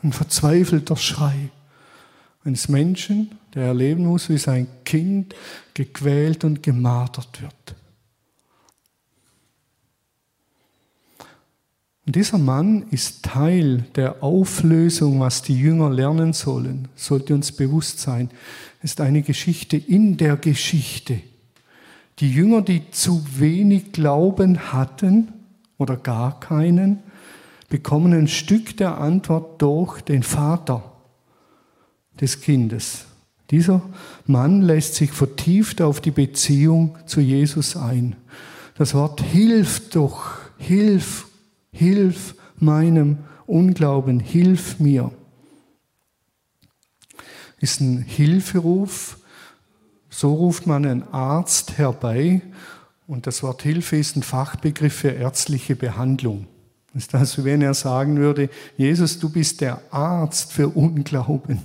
Ein 0.00 0.12
verzweifelter 0.12 0.96
Schrei 0.96 1.50
eines 2.44 2.68
Menschen, 2.68 3.36
der 3.54 3.64
erleben 3.64 4.06
muss, 4.06 4.28
wie 4.28 4.38
sein 4.38 4.68
Kind 4.84 5.34
gequält 5.72 6.44
und 6.44 6.62
gemartert 6.62 7.42
wird. 7.42 7.74
Und 12.06 12.16
dieser 12.16 12.38
Mann 12.38 12.84
ist 12.90 13.22
Teil 13.22 13.86
der 13.96 14.22
Auflösung, 14.22 15.20
was 15.20 15.42
die 15.42 15.58
Jünger 15.58 15.88
lernen 15.88 16.34
sollen, 16.34 16.88
sollte 16.94 17.34
uns 17.34 17.52
bewusst 17.52 17.98
sein. 17.98 18.30
ist 18.82 19.00
eine 19.00 19.22
Geschichte 19.22 19.76
in 19.78 20.18
der 20.18 20.36
Geschichte. 20.36 21.20
Die 22.18 22.30
Jünger, 22.30 22.62
die 22.62 22.90
zu 22.90 23.24
wenig 23.38 23.92
Glauben 23.92 24.72
hatten 24.72 25.32
oder 25.78 25.96
gar 25.96 26.38
keinen, 26.40 26.98
bekommen 27.70 28.12
ein 28.12 28.28
Stück 28.28 28.76
der 28.76 28.98
Antwort 28.98 29.60
durch 29.62 30.02
den 30.02 30.22
Vater 30.22 30.92
des 32.20 32.40
Kindes. 32.40 33.06
Dieser 33.50 33.82
Mann 34.26 34.62
lässt 34.62 34.94
sich 34.94 35.10
vertieft 35.10 35.80
auf 35.80 36.00
die 36.00 36.10
Beziehung 36.10 36.96
zu 37.06 37.20
Jesus 37.20 37.76
ein. 37.76 38.16
Das 38.76 38.94
Wort 38.94 39.20
hilf 39.22 39.88
doch, 39.90 40.38
hilf, 40.58 41.26
hilf 41.74 42.34
meinem 42.56 43.18
Unglauben, 43.46 44.20
hilf 44.20 44.80
mir, 44.80 45.10
ist 47.58 47.80
ein 47.80 47.98
Hilferuf. 47.98 49.18
So 50.08 50.32
ruft 50.32 50.66
man 50.66 50.86
einen 50.86 51.02
Arzt 51.12 51.76
herbei 51.76 52.40
und 53.06 53.26
das 53.26 53.42
Wort 53.42 53.62
Hilfe 53.62 53.96
ist 53.96 54.16
ein 54.16 54.22
Fachbegriff 54.22 54.94
für 54.94 55.10
ärztliche 55.10 55.74
Behandlung. 55.74 56.46
Ist 56.94 57.14
also, 57.14 57.44
wenn 57.44 57.60
er 57.60 57.74
sagen 57.74 58.18
würde, 58.18 58.48
Jesus, 58.76 59.18
du 59.18 59.28
bist 59.28 59.60
der 59.60 59.80
Arzt 59.90 60.52
für 60.52 60.68
Unglauben. 60.68 61.60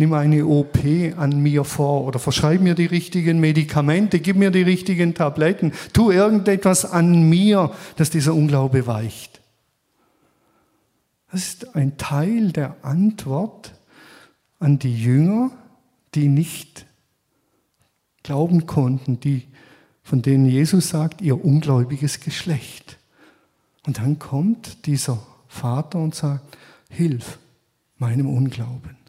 Nimm 0.00 0.14
eine 0.14 0.46
OP 0.46 0.78
an 1.18 1.42
mir 1.42 1.62
vor 1.62 2.06
oder 2.06 2.18
verschreib 2.18 2.62
mir 2.62 2.74
die 2.74 2.86
richtigen 2.86 3.38
Medikamente, 3.38 4.18
gib 4.18 4.34
mir 4.34 4.50
die 4.50 4.62
richtigen 4.62 5.12
Tabletten, 5.12 5.74
tu 5.92 6.10
irgendetwas 6.10 6.90
an 6.90 7.28
mir, 7.28 7.70
dass 7.96 8.08
dieser 8.08 8.32
Unglaube 8.32 8.86
weicht. 8.86 9.42
Das 11.30 11.42
ist 11.42 11.76
ein 11.76 11.98
Teil 11.98 12.50
der 12.50 12.76
Antwort 12.80 13.74
an 14.58 14.78
die 14.78 14.98
Jünger, 14.98 15.50
die 16.14 16.28
nicht 16.28 16.86
glauben 18.22 18.64
konnten, 18.64 19.20
die, 19.20 19.48
von 20.02 20.22
denen 20.22 20.46
Jesus 20.46 20.88
sagt, 20.88 21.20
ihr 21.20 21.44
ungläubiges 21.44 22.20
Geschlecht. 22.20 22.96
Und 23.86 23.98
dann 23.98 24.18
kommt 24.18 24.86
dieser 24.86 25.18
Vater 25.46 25.98
und 25.98 26.14
sagt, 26.14 26.56
hilf 26.88 27.38
meinem 27.98 28.34
Unglauben. 28.34 28.99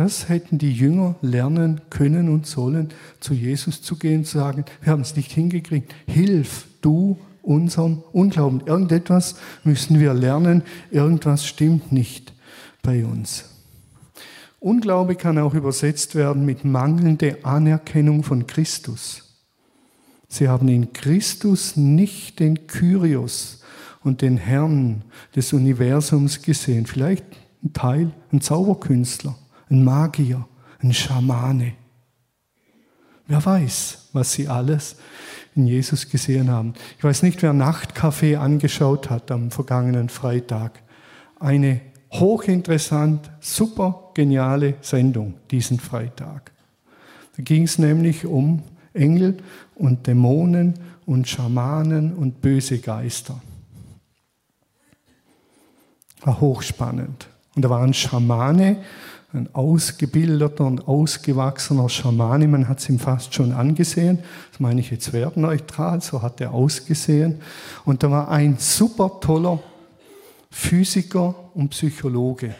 Das 0.00 0.30
hätten 0.30 0.56
die 0.56 0.72
Jünger 0.72 1.16
lernen 1.20 1.82
können 1.90 2.30
und 2.30 2.46
sollen, 2.46 2.88
zu 3.20 3.34
Jesus 3.34 3.82
zu 3.82 3.96
gehen 3.96 4.24
zu 4.24 4.38
sagen, 4.38 4.64
wir 4.80 4.92
haben 4.92 5.02
es 5.02 5.14
nicht 5.14 5.30
hingekriegt, 5.30 5.94
hilf 6.06 6.64
du 6.80 7.18
unserem 7.42 8.02
Unglauben. 8.10 8.62
Irgendetwas 8.64 9.34
müssen 9.62 10.00
wir 10.00 10.14
lernen, 10.14 10.62
irgendwas 10.90 11.44
stimmt 11.44 11.92
nicht 11.92 12.32
bei 12.80 13.04
uns. 13.04 13.44
Unglaube 14.58 15.16
kann 15.16 15.36
auch 15.36 15.52
übersetzt 15.52 16.14
werden 16.14 16.46
mit 16.46 16.64
mangelnde 16.64 17.44
Anerkennung 17.44 18.22
von 18.22 18.46
Christus. 18.46 19.38
Sie 20.28 20.48
haben 20.48 20.68
in 20.68 20.94
Christus 20.94 21.76
nicht 21.76 22.40
den 22.40 22.66
Kyrios 22.68 23.62
und 24.02 24.22
den 24.22 24.38
Herrn 24.38 25.02
des 25.36 25.52
Universums 25.52 26.40
gesehen. 26.40 26.86
Vielleicht 26.86 27.26
ein 27.62 27.74
Teil, 27.74 28.12
ein 28.32 28.40
Zauberkünstler, 28.40 29.36
ein 29.70 29.84
Magier, 29.84 30.46
ein 30.80 30.92
Schamane. 30.92 31.74
Wer 33.26 33.44
weiß, 33.44 34.08
was 34.12 34.32
sie 34.32 34.48
alles 34.48 34.96
in 35.54 35.66
Jesus 35.66 36.08
gesehen 36.08 36.50
haben. 36.50 36.74
Ich 36.98 37.04
weiß 37.04 37.22
nicht, 37.22 37.42
wer 37.42 37.52
Nachtcafé 37.52 38.36
angeschaut 38.36 39.10
hat 39.10 39.30
am 39.30 39.50
vergangenen 39.50 40.08
Freitag. 40.08 40.82
Eine 41.38 41.80
hochinteressant, 42.12 43.30
super 43.40 44.10
geniale 44.14 44.74
Sendung 44.80 45.34
diesen 45.50 45.78
Freitag. 45.78 46.52
Da 47.36 47.42
ging 47.42 47.64
es 47.64 47.78
nämlich 47.78 48.26
um 48.26 48.62
Engel 48.92 49.36
und 49.76 50.06
Dämonen 50.06 50.74
und 51.06 51.28
Schamanen 51.28 52.14
und 52.14 52.40
böse 52.40 52.78
Geister. 52.78 53.40
War 56.22 56.40
hochspannend. 56.40 57.28
Und 57.54 57.64
da 57.64 57.70
war 57.70 57.82
ein 57.82 57.94
Schamane, 57.94 58.78
ein 59.32 59.48
ausgebildeter 59.52 60.64
und 60.64 60.88
ausgewachsener 60.88 61.88
Schamane, 61.88 62.48
man 62.48 62.68
hat 62.68 62.80
es 62.80 62.88
ihm 62.88 62.98
fast 62.98 63.32
schon 63.34 63.52
angesehen, 63.52 64.18
das 64.50 64.60
meine 64.60 64.80
ich 64.80 64.90
jetzt 64.90 65.12
wertneutral, 65.12 66.00
so 66.00 66.22
hat 66.22 66.40
er 66.40 66.52
ausgesehen. 66.52 67.40
Und 67.84 68.02
da 68.02 68.10
war 68.10 68.28
ein 68.28 68.56
super 68.58 69.20
toller 69.20 69.60
Physiker 70.50 71.34
und 71.54 71.70
Psychologe. 71.70 72.54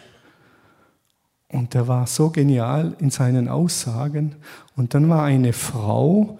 Und 1.49 1.73
der 1.73 1.87
war 1.89 2.07
so 2.07 2.29
genial 2.29 2.95
in 2.99 3.09
seinen 3.09 3.49
Aussagen. 3.49 4.35
Und 4.77 4.93
dann 4.93 5.09
war 5.09 5.25
eine 5.25 5.51
Frau, 5.51 6.39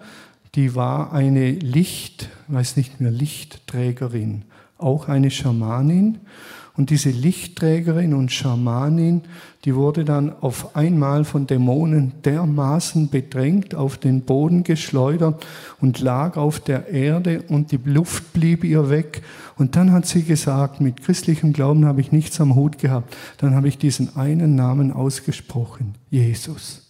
die 0.54 0.74
war 0.74 1.12
eine 1.12 1.50
Licht, 1.50 2.30
weiß 2.48 2.78
nicht 2.78 3.00
mehr, 3.00 3.10
Lichtträgerin, 3.10 4.44
auch 4.78 5.08
eine 5.08 5.30
Schamanin. 5.30 6.20
Und 6.74 6.88
diese 6.88 7.10
Lichtträgerin 7.10 8.14
und 8.14 8.32
Schamanin, 8.32 9.22
die 9.64 9.76
wurde 9.76 10.04
dann 10.04 10.32
auf 10.40 10.74
einmal 10.74 11.24
von 11.24 11.46
Dämonen 11.46 12.12
dermaßen 12.24 13.10
bedrängt, 13.10 13.76
auf 13.76 13.96
den 13.96 14.22
Boden 14.22 14.64
geschleudert 14.64 15.46
und 15.80 16.00
lag 16.00 16.36
auf 16.36 16.58
der 16.58 16.88
Erde 16.88 17.42
und 17.48 17.70
die 17.70 17.78
Luft 17.84 18.32
blieb 18.32 18.64
ihr 18.64 18.90
weg. 18.90 19.22
Und 19.56 19.76
dann 19.76 19.92
hat 19.92 20.06
sie 20.06 20.24
gesagt, 20.24 20.80
mit 20.80 21.02
christlichem 21.02 21.52
Glauben 21.52 21.84
habe 21.84 22.00
ich 22.00 22.10
nichts 22.10 22.40
am 22.40 22.56
Hut 22.56 22.78
gehabt. 22.78 23.16
Dann 23.38 23.54
habe 23.54 23.68
ich 23.68 23.78
diesen 23.78 24.16
einen 24.16 24.56
Namen 24.56 24.92
ausgesprochen, 24.92 25.94
Jesus. 26.10 26.82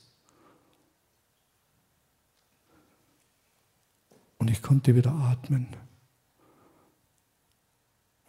Und 4.38 4.50
ich 4.50 4.62
konnte 4.62 4.96
wieder 4.96 5.12
atmen. 5.12 5.66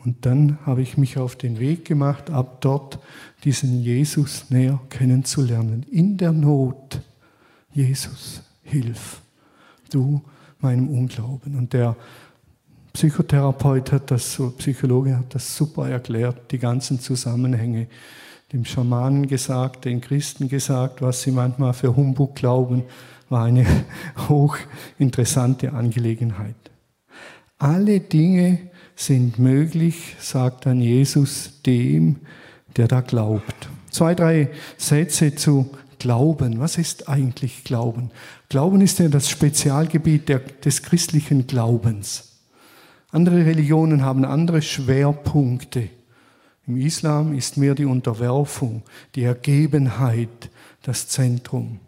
Und 0.05 0.25
dann 0.25 0.57
habe 0.65 0.81
ich 0.81 0.97
mich 0.97 1.17
auf 1.17 1.35
den 1.35 1.59
Weg 1.59 1.85
gemacht, 1.85 2.29
ab 2.29 2.61
dort 2.61 2.99
diesen 3.43 3.81
Jesus 3.81 4.49
näher 4.49 4.79
kennenzulernen. 4.89 5.85
In 5.89 6.17
der 6.17 6.31
Not, 6.31 7.01
Jesus, 7.73 8.41
hilf 8.63 9.21
du 9.93 10.21
meinem 10.59 10.89
Unglauben. 10.89 11.55
Und 11.55 11.73
der 11.73 11.95
Psychotherapeut 12.93 13.91
hat 13.91 14.11
das, 14.11 14.33
so 14.33 14.51
Psychologe 14.51 15.17
hat 15.17 15.33
das 15.35 15.55
super 15.55 15.89
erklärt, 15.89 16.51
die 16.51 16.59
ganzen 16.59 16.99
Zusammenhänge. 16.99 17.87
Dem 18.51 18.65
Schamanen 18.65 19.27
gesagt, 19.27 19.85
den 19.85 19.99
Christen 19.99 20.47
gesagt, 20.47 21.01
was 21.01 21.21
sie 21.21 21.31
manchmal 21.31 21.73
für 21.73 21.95
Humbug 21.95 22.35
glauben, 22.35 22.83
war 23.29 23.45
eine 23.45 23.65
hochinteressante 24.29 25.73
Angelegenheit. 25.73 26.55
Alle 27.57 27.99
Dinge, 27.99 28.59
sind 28.95 29.39
möglich, 29.39 30.15
sagt 30.19 30.65
dann 30.65 30.81
Jesus 30.81 31.61
dem, 31.65 32.17
der 32.77 32.87
da 32.87 33.01
glaubt. 33.01 33.69
Zwei, 33.89 34.15
drei 34.15 34.49
Sätze 34.77 35.35
zu 35.35 35.69
Glauben. 35.99 36.59
Was 36.59 36.77
ist 36.77 37.07
eigentlich 37.07 37.63
Glauben? 37.63 38.11
Glauben 38.49 38.81
ist 38.81 38.99
ja 38.99 39.07
das 39.07 39.29
Spezialgebiet 39.29 40.27
der, 40.27 40.39
des 40.39 40.83
christlichen 40.83 41.47
Glaubens. 41.47 42.39
Andere 43.11 43.45
Religionen 43.45 44.01
haben 44.03 44.25
andere 44.25 44.61
Schwerpunkte. 44.61 45.89
Im 46.67 46.77
Islam 46.77 47.33
ist 47.33 47.57
mehr 47.57 47.75
die 47.75 47.85
Unterwerfung, 47.85 48.83
die 49.15 49.23
Ergebenheit 49.23 50.49
das 50.81 51.07
Zentrum. 51.07 51.79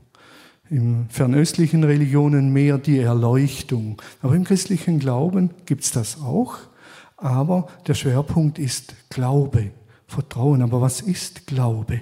Im 0.69 1.07
fernöstlichen 1.09 1.83
Religionen 1.83 2.53
mehr 2.53 2.77
die 2.77 2.99
Erleuchtung. 2.99 4.01
Aber 4.21 4.35
im 4.35 4.43
christlichen 4.43 4.99
Glauben 4.99 5.49
gibt 5.65 5.83
es 5.83 5.91
das 5.91 6.21
auch. 6.21 6.57
Aber 7.17 7.67
der 7.87 7.93
Schwerpunkt 7.93 8.59
ist 8.59 8.93
Glaube, 9.09 9.71
Vertrauen. 10.07 10.61
Aber 10.61 10.81
was 10.81 11.01
ist 11.01 11.47
Glaube? 11.47 12.01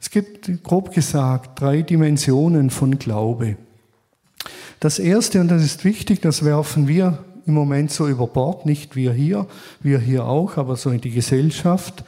Es 0.00 0.10
gibt, 0.10 0.62
grob 0.62 0.92
gesagt, 0.94 1.60
drei 1.60 1.82
Dimensionen 1.82 2.70
von 2.70 2.98
Glaube. 2.98 3.56
Das 4.80 4.98
erste, 4.98 5.40
und 5.40 5.48
das 5.48 5.64
ist 5.64 5.84
wichtig, 5.84 6.20
das 6.20 6.44
werfen 6.44 6.86
wir 6.86 7.24
im 7.46 7.54
Moment 7.54 7.90
so 7.90 8.06
über 8.06 8.26
Bord, 8.26 8.66
nicht 8.66 8.94
wir 8.94 9.12
hier, 9.12 9.46
wir 9.80 9.98
hier 9.98 10.26
auch, 10.26 10.56
aber 10.56 10.76
so 10.76 10.90
in 10.90 11.00
die 11.00 11.10
Gesellschaft. 11.10 12.04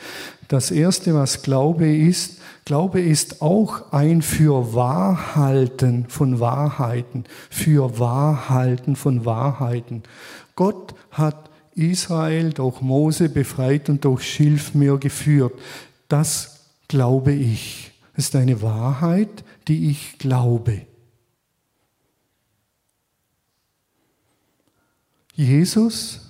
Das 0.49 0.71
erste, 0.71 1.15
was 1.15 1.43
Glaube 1.43 1.89
ist, 1.89 2.39
Glaube 2.65 3.01
ist 3.01 3.41
auch 3.41 3.93
ein 3.93 4.23
für 4.23 4.75
Wahrhalten 4.75 6.07
von 6.09 6.39
Wahrheiten, 6.39 7.25
für 7.49 7.99
Wahrhalten 7.99 8.97
von 8.97 9.25
Wahrheiten. 9.25 10.03
Gott 10.55 10.95
hat 11.11 11.50
Israel 11.75 12.53
durch 12.53 12.81
Mose 12.81 13.29
befreit 13.29 13.89
und 13.89 14.05
durch 14.05 14.23
Schilfmeer 14.25 14.99
geführt. 14.99 15.53
Das 16.09 16.67
glaube 16.89 17.33
ich. 17.33 17.93
Das 18.15 18.27
ist 18.27 18.37
eine 18.37 18.61
Wahrheit, 18.63 19.45
die 19.69 19.91
ich 19.91 20.19
glaube. 20.19 20.87
Jesus 25.35 26.21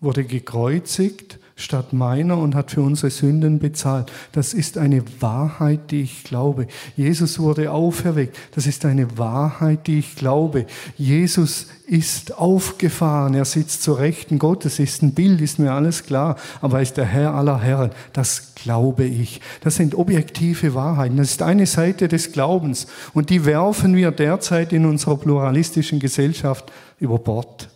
wurde 0.00 0.24
gekreuzigt 0.24 1.38
statt 1.60 1.92
meiner 1.92 2.38
und 2.38 2.54
hat 2.54 2.70
für 2.70 2.82
unsere 2.82 3.10
Sünden 3.10 3.58
bezahlt. 3.58 4.10
Das 4.32 4.54
ist 4.54 4.78
eine 4.78 5.02
Wahrheit, 5.20 5.90
die 5.90 6.02
ich 6.02 6.24
glaube. 6.24 6.66
Jesus 6.96 7.38
wurde 7.38 7.70
auferweckt. 7.70 8.36
Das 8.54 8.66
ist 8.66 8.84
eine 8.84 9.18
Wahrheit, 9.18 9.86
die 9.86 9.98
ich 9.98 10.16
glaube. 10.16 10.66
Jesus 10.96 11.66
ist 11.86 12.38
aufgefahren. 12.38 13.34
Er 13.34 13.44
sitzt 13.44 13.82
zur 13.82 13.98
Rechten 13.98 14.38
Gottes. 14.38 14.78
Ist 14.78 15.02
ein 15.02 15.12
Bild, 15.12 15.40
ist 15.40 15.58
mir 15.58 15.72
alles 15.72 16.04
klar. 16.04 16.36
Aber 16.60 16.78
er 16.78 16.82
ist 16.82 16.96
der 16.96 17.04
Herr 17.06 17.34
aller 17.34 17.60
Herren. 17.60 17.90
Das 18.12 18.54
glaube 18.54 19.04
ich. 19.04 19.40
Das 19.62 19.76
sind 19.76 19.94
objektive 19.94 20.74
Wahrheiten. 20.74 21.16
Das 21.16 21.30
ist 21.32 21.42
eine 21.42 21.66
Seite 21.66 22.08
des 22.08 22.32
Glaubens. 22.32 22.86
Und 23.12 23.30
die 23.30 23.44
werfen 23.44 23.96
wir 23.96 24.12
derzeit 24.12 24.72
in 24.72 24.86
unserer 24.86 25.16
pluralistischen 25.16 25.98
Gesellschaft 25.98 26.70
über 27.00 27.18
Bord. 27.18 27.68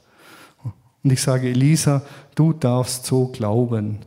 Und 1.05 1.13
ich 1.13 1.21
sage, 1.21 1.51
Elisa, 1.51 2.03
du 2.35 2.55
darfst 2.55 3.05
so 3.05 3.29
glauben, 3.29 3.99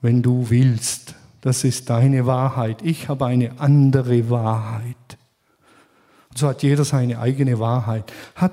wenn 0.00 0.22
du 0.22 0.48
willst. 0.50 1.14
Das 1.40 1.64
ist 1.64 1.90
deine 1.90 2.26
Wahrheit. 2.26 2.78
Ich 2.82 3.08
habe 3.08 3.26
eine 3.26 3.60
andere 3.60 4.30
Wahrheit. 4.30 5.18
Und 6.30 6.38
so 6.38 6.48
hat 6.48 6.62
jeder 6.62 6.84
seine 6.84 7.18
eigene 7.18 7.58
Wahrheit. 7.58 8.12
Hat 8.36 8.52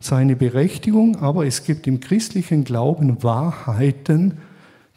seine 0.00 0.34
Berechtigung, 0.34 1.16
aber 1.16 1.46
es 1.46 1.64
gibt 1.64 1.86
im 1.86 2.00
christlichen 2.00 2.64
Glauben 2.64 3.22
Wahrheiten, 3.22 4.38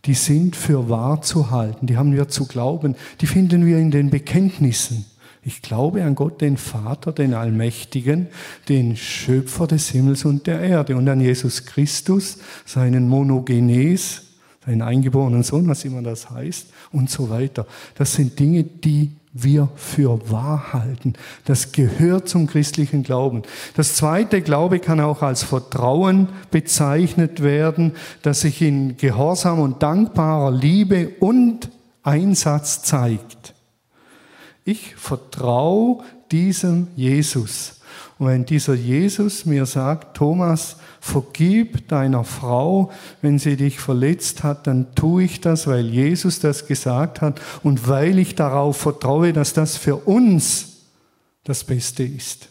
die 0.05 0.15
sind 0.15 0.55
für 0.55 0.89
wahr 0.89 1.21
zu 1.21 1.51
halten. 1.51 1.87
Die 1.87 1.97
haben 1.97 2.13
wir 2.13 2.27
zu 2.27 2.45
glauben. 2.45 2.95
Die 3.21 3.27
finden 3.27 3.65
wir 3.65 3.77
in 3.77 3.91
den 3.91 4.09
Bekenntnissen. 4.09 5.05
Ich 5.45 5.61
glaube 5.61 6.03
an 6.03 6.15
Gott, 6.15 6.39
den 6.41 6.57
Vater, 6.57 7.11
den 7.11 7.33
Allmächtigen, 7.33 8.27
den 8.69 8.95
Schöpfer 8.95 9.67
des 9.67 9.89
Himmels 9.89 10.23
und 10.23 10.47
der 10.47 10.61
Erde 10.61 10.95
und 10.95 11.07
an 11.09 11.19
Jesus 11.19 11.65
Christus, 11.65 12.37
seinen 12.65 13.09
Monogenes, 13.09 14.21
seinen 14.65 14.81
eingeborenen 14.81 15.43
Sohn, 15.43 15.67
was 15.67 15.83
immer 15.83 16.01
das 16.01 16.29
heißt, 16.29 16.67
und 16.93 17.09
so 17.09 17.29
weiter. 17.29 17.67
Das 17.95 18.13
sind 18.13 18.39
Dinge, 18.39 18.63
die 18.63 19.11
wir 19.33 19.67
für 19.75 20.31
wahr 20.31 20.73
halten. 20.73 21.13
Das 21.45 21.71
gehört 21.71 22.29
zum 22.29 22.47
christlichen 22.47 23.03
Glauben. 23.03 23.41
Das 23.75 23.95
zweite 23.95 24.41
Glaube 24.41 24.79
kann 24.79 24.99
auch 24.99 25.23
als 25.23 25.43
Vertrauen 25.43 26.29
bezeichnet 26.51 27.41
werden, 27.41 27.93
das 28.21 28.41
sich 28.41 28.61
in 28.61 28.95
Gehorsam 28.95 29.59
und 29.59 29.81
dankbarer 29.81 30.51
Liebe 30.51 31.09
und 31.19 31.69
Einsatz 32.03 32.83
zeigt. 32.83 33.52
Ich 34.65 34.95
vertraue 34.95 36.03
diesem 36.31 36.87
Jesus. 36.95 37.81
Und 38.17 38.27
wenn 38.27 38.45
dieser 38.45 38.73
Jesus 38.73 39.45
mir 39.45 39.65
sagt, 39.65 40.15
Thomas, 40.17 40.77
vergib 41.01 41.87
deiner 41.89 42.23
Frau, 42.23 42.91
wenn 43.21 43.39
sie 43.39 43.57
dich 43.57 43.79
verletzt 43.79 44.43
hat, 44.43 44.67
dann 44.67 44.95
tue 44.95 45.23
ich 45.23 45.41
das, 45.41 45.67
weil 45.67 45.87
Jesus 45.87 46.39
das 46.39 46.65
gesagt 46.65 47.21
hat 47.21 47.41
und 47.63 47.87
weil 47.89 48.19
ich 48.19 48.35
darauf 48.35 48.77
vertraue, 48.77 49.33
dass 49.33 49.53
das 49.53 49.75
für 49.75 49.97
uns 49.97 50.77
das 51.43 51.65
Beste 51.65 52.03
ist. 52.03 52.47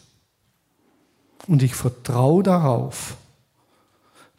Und 1.47 1.63
ich 1.63 1.73
vertraue 1.73 2.43
darauf, 2.43 3.17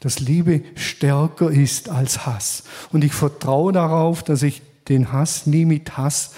dass 0.01 0.21
Liebe 0.21 0.63
stärker 0.77 1.51
ist 1.51 1.89
als 1.89 2.27
Hass. 2.27 2.65
Und 2.93 3.05
ich 3.05 3.13
vertraue 3.13 3.73
darauf, 3.73 4.23
dass 4.23 4.43
ich 4.43 4.63
den 4.89 5.13
Hass 5.13 5.47
nie 5.47 5.65
mit 5.65 5.97
Hass 5.97 6.35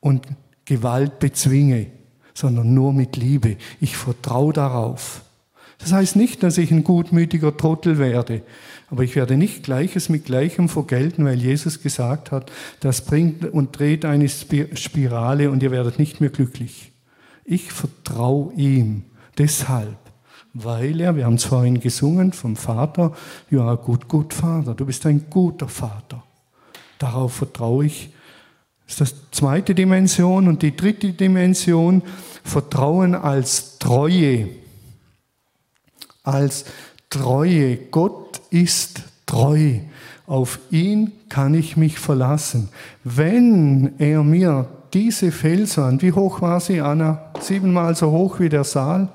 und 0.00 0.26
Gewalt 0.72 1.18
bezwinge, 1.18 1.88
sondern 2.32 2.72
nur 2.72 2.94
mit 2.94 3.16
Liebe. 3.16 3.56
Ich 3.78 3.94
vertraue 3.94 4.54
darauf. 4.54 5.20
Das 5.76 5.92
heißt 5.92 6.16
nicht, 6.16 6.42
dass 6.42 6.56
ich 6.56 6.70
ein 6.70 6.82
gutmütiger 6.82 7.54
Trottel 7.54 7.98
werde, 7.98 8.40
aber 8.88 9.02
ich 9.02 9.14
werde 9.14 9.36
nicht 9.36 9.64
Gleiches 9.64 10.08
mit 10.08 10.24
Gleichem 10.24 10.70
vergelten, 10.70 11.26
weil 11.26 11.38
Jesus 11.38 11.82
gesagt 11.82 12.32
hat, 12.32 12.50
das 12.80 13.04
bringt 13.04 13.44
und 13.44 13.78
dreht 13.78 14.06
eine 14.06 14.30
Spirale 14.30 15.50
und 15.50 15.62
ihr 15.62 15.72
werdet 15.72 15.98
nicht 15.98 16.22
mehr 16.22 16.30
glücklich. 16.30 16.92
Ich 17.44 17.70
vertraue 17.70 18.54
ihm 18.54 19.02
deshalb, 19.36 19.98
weil 20.54 21.00
er, 21.00 21.16
wir 21.16 21.26
haben 21.26 21.34
es 21.34 21.44
vorhin 21.44 21.80
gesungen 21.80 22.32
vom 22.32 22.56
Vater, 22.56 23.12
you 23.50 23.60
are 23.60 23.72
a 23.72 23.74
good, 23.74 24.08
good 24.08 24.32
Vater, 24.32 24.74
du 24.74 24.86
bist 24.86 25.04
ein 25.04 25.26
guter 25.28 25.68
Vater. 25.68 26.22
Darauf 26.98 27.34
vertraue 27.34 27.84
ich 27.84 28.10
das 29.00 29.12
ist 29.12 29.16
die 29.20 29.36
zweite 29.36 29.74
Dimension. 29.74 30.48
Und 30.48 30.62
die 30.62 30.76
dritte 30.76 31.12
Dimension, 31.12 32.02
Vertrauen 32.44 33.14
als 33.14 33.78
Treue. 33.78 34.48
Als 36.22 36.64
Treue. 37.10 37.76
Gott 37.76 38.40
ist 38.50 39.02
treu. 39.26 39.78
Auf 40.26 40.58
ihn 40.70 41.12
kann 41.28 41.54
ich 41.54 41.76
mich 41.76 41.98
verlassen. 41.98 42.68
Wenn 43.04 43.94
er 43.98 44.22
mir 44.22 44.66
diese 44.92 45.32
Felswand, 45.32 46.02
wie 46.02 46.12
hoch 46.12 46.42
war 46.42 46.60
sie, 46.60 46.80
Anna? 46.80 47.32
Siebenmal 47.40 47.94
so 47.94 48.10
hoch 48.10 48.40
wie 48.40 48.48
der 48.48 48.64
Saal? 48.64 49.08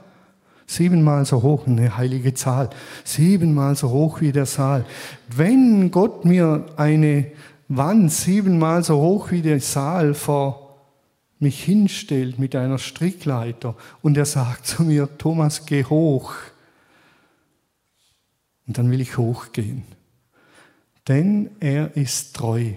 Siebenmal 0.66 1.24
so 1.26 1.42
hoch, 1.44 1.66
eine 1.66 1.96
heilige 1.96 2.34
Zahl. 2.34 2.70
Siebenmal 3.04 3.76
so 3.76 3.90
hoch 3.90 4.20
wie 4.22 4.32
der 4.32 4.46
Saal. 4.46 4.86
Wenn 5.30 5.92
Gott 5.92 6.26
mir 6.26 6.66
eine 6.76 7.28
Wand 7.70 8.12
siebenmal 8.12 8.84
so 8.84 9.00
hoch 9.02 9.32
wie 9.32 9.42
der 9.42 9.60
Saal 9.60 10.14
vor 10.14 10.68
mich 11.40 11.64
hinstellt 11.64 12.40
mit 12.40 12.56
einer 12.56 12.80
Strickleiter 12.80 13.76
und 14.02 14.18
er 14.18 14.26
sagt 14.26 14.66
zu 14.66 14.84
mir, 14.84 15.18
Thomas, 15.18 15.66
geh 15.66 15.84
hoch. 15.84 16.34
Und 18.66 18.78
dann 18.78 18.90
will 18.92 19.02
ich 19.02 19.18
hochgehen. 19.18 19.84
Denn 21.08 21.52
er 21.60 21.96
ist 21.96 22.36
treu. 22.36 22.74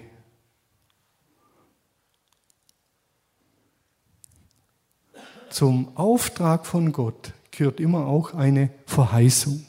Zum 5.49 5.97
Auftrag 5.97 6.65
von 6.65 6.93
Gott 6.93 7.33
gehört 7.51 7.81
immer 7.81 8.05
auch 8.05 8.33
eine 8.33 8.69
Verheißung. 8.85 9.65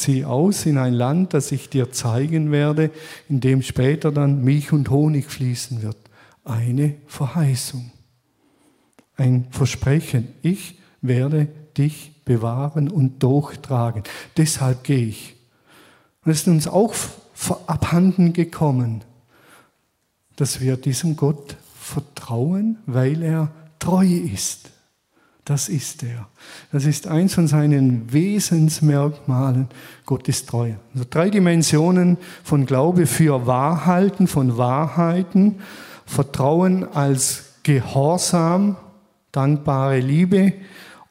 Zieh 0.00 0.24
aus 0.24 0.64
in 0.64 0.78
ein 0.78 0.94
Land, 0.94 1.34
das 1.34 1.52
ich 1.52 1.68
dir 1.68 1.92
zeigen 1.92 2.50
werde, 2.50 2.90
in 3.28 3.40
dem 3.40 3.60
später 3.60 4.10
dann 4.10 4.42
Milch 4.42 4.72
und 4.72 4.88
Honig 4.88 5.26
fließen 5.26 5.82
wird. 5.82 5.98
Eine 6.42 6.94
Verheißung, 7.06 7.90
ein 9.16 9.46
Versprechen. 9.50 10.28
Ich 10.40 10.78
werde 11.02 11.48
dich 11.76 12.24
bewahren 12.24 12.90
und 12.90 13.22
durchtragen. 13.22 14.02
Deshalb 14.38 14.84
gehe 14.84 15.06
ich. 15.06 15.36
Und 16.24 16.32
es 16.32 16.40
ist 16.40 16.48
uns 16.48 16.66
auch 16.66 16.94
abhanden 17.66 18.32
gekommen, 18.32 19.04
dass 20.36 20.60
wir 20.60 20.78
diesem 20.78 21.16
Gott 21.16 21.56
vertrauen, 21.78 22.78
weil 22.86 23.22
er 23.22 23.50
treu 23.78 24.06
ist. 24.06 24.70
Das 25.44 25.68
ist 25.68 26.02
er. 26.02 26.28
Das 26.70 26.84
ist 26.84 27.06
eins 27.06 27.34
von 27.34 27.48
seinen 27.48 28.12
Wesensmerkmalen. 28.12 29.68
Gott 30.06 30.28
ist 30.28 30.48
treu. 30.48 30.72
Also 30.94 31.06
drei 31.08 31.30
Dimensionen 31.30 32.18
von 32.44 32.66
Glaube 32.66 33.06
für 33.06 33.46
Wahrhalten, 33.46 34.26
von 34.26 34.56
Wahrheiten, 34.58 35.56
Vertrauen 36.06 36.84
als 36.92 37.44
Gehorsam, 37.62 38.76
dankbare 39.32 40.00
Liebe 40.00 40.52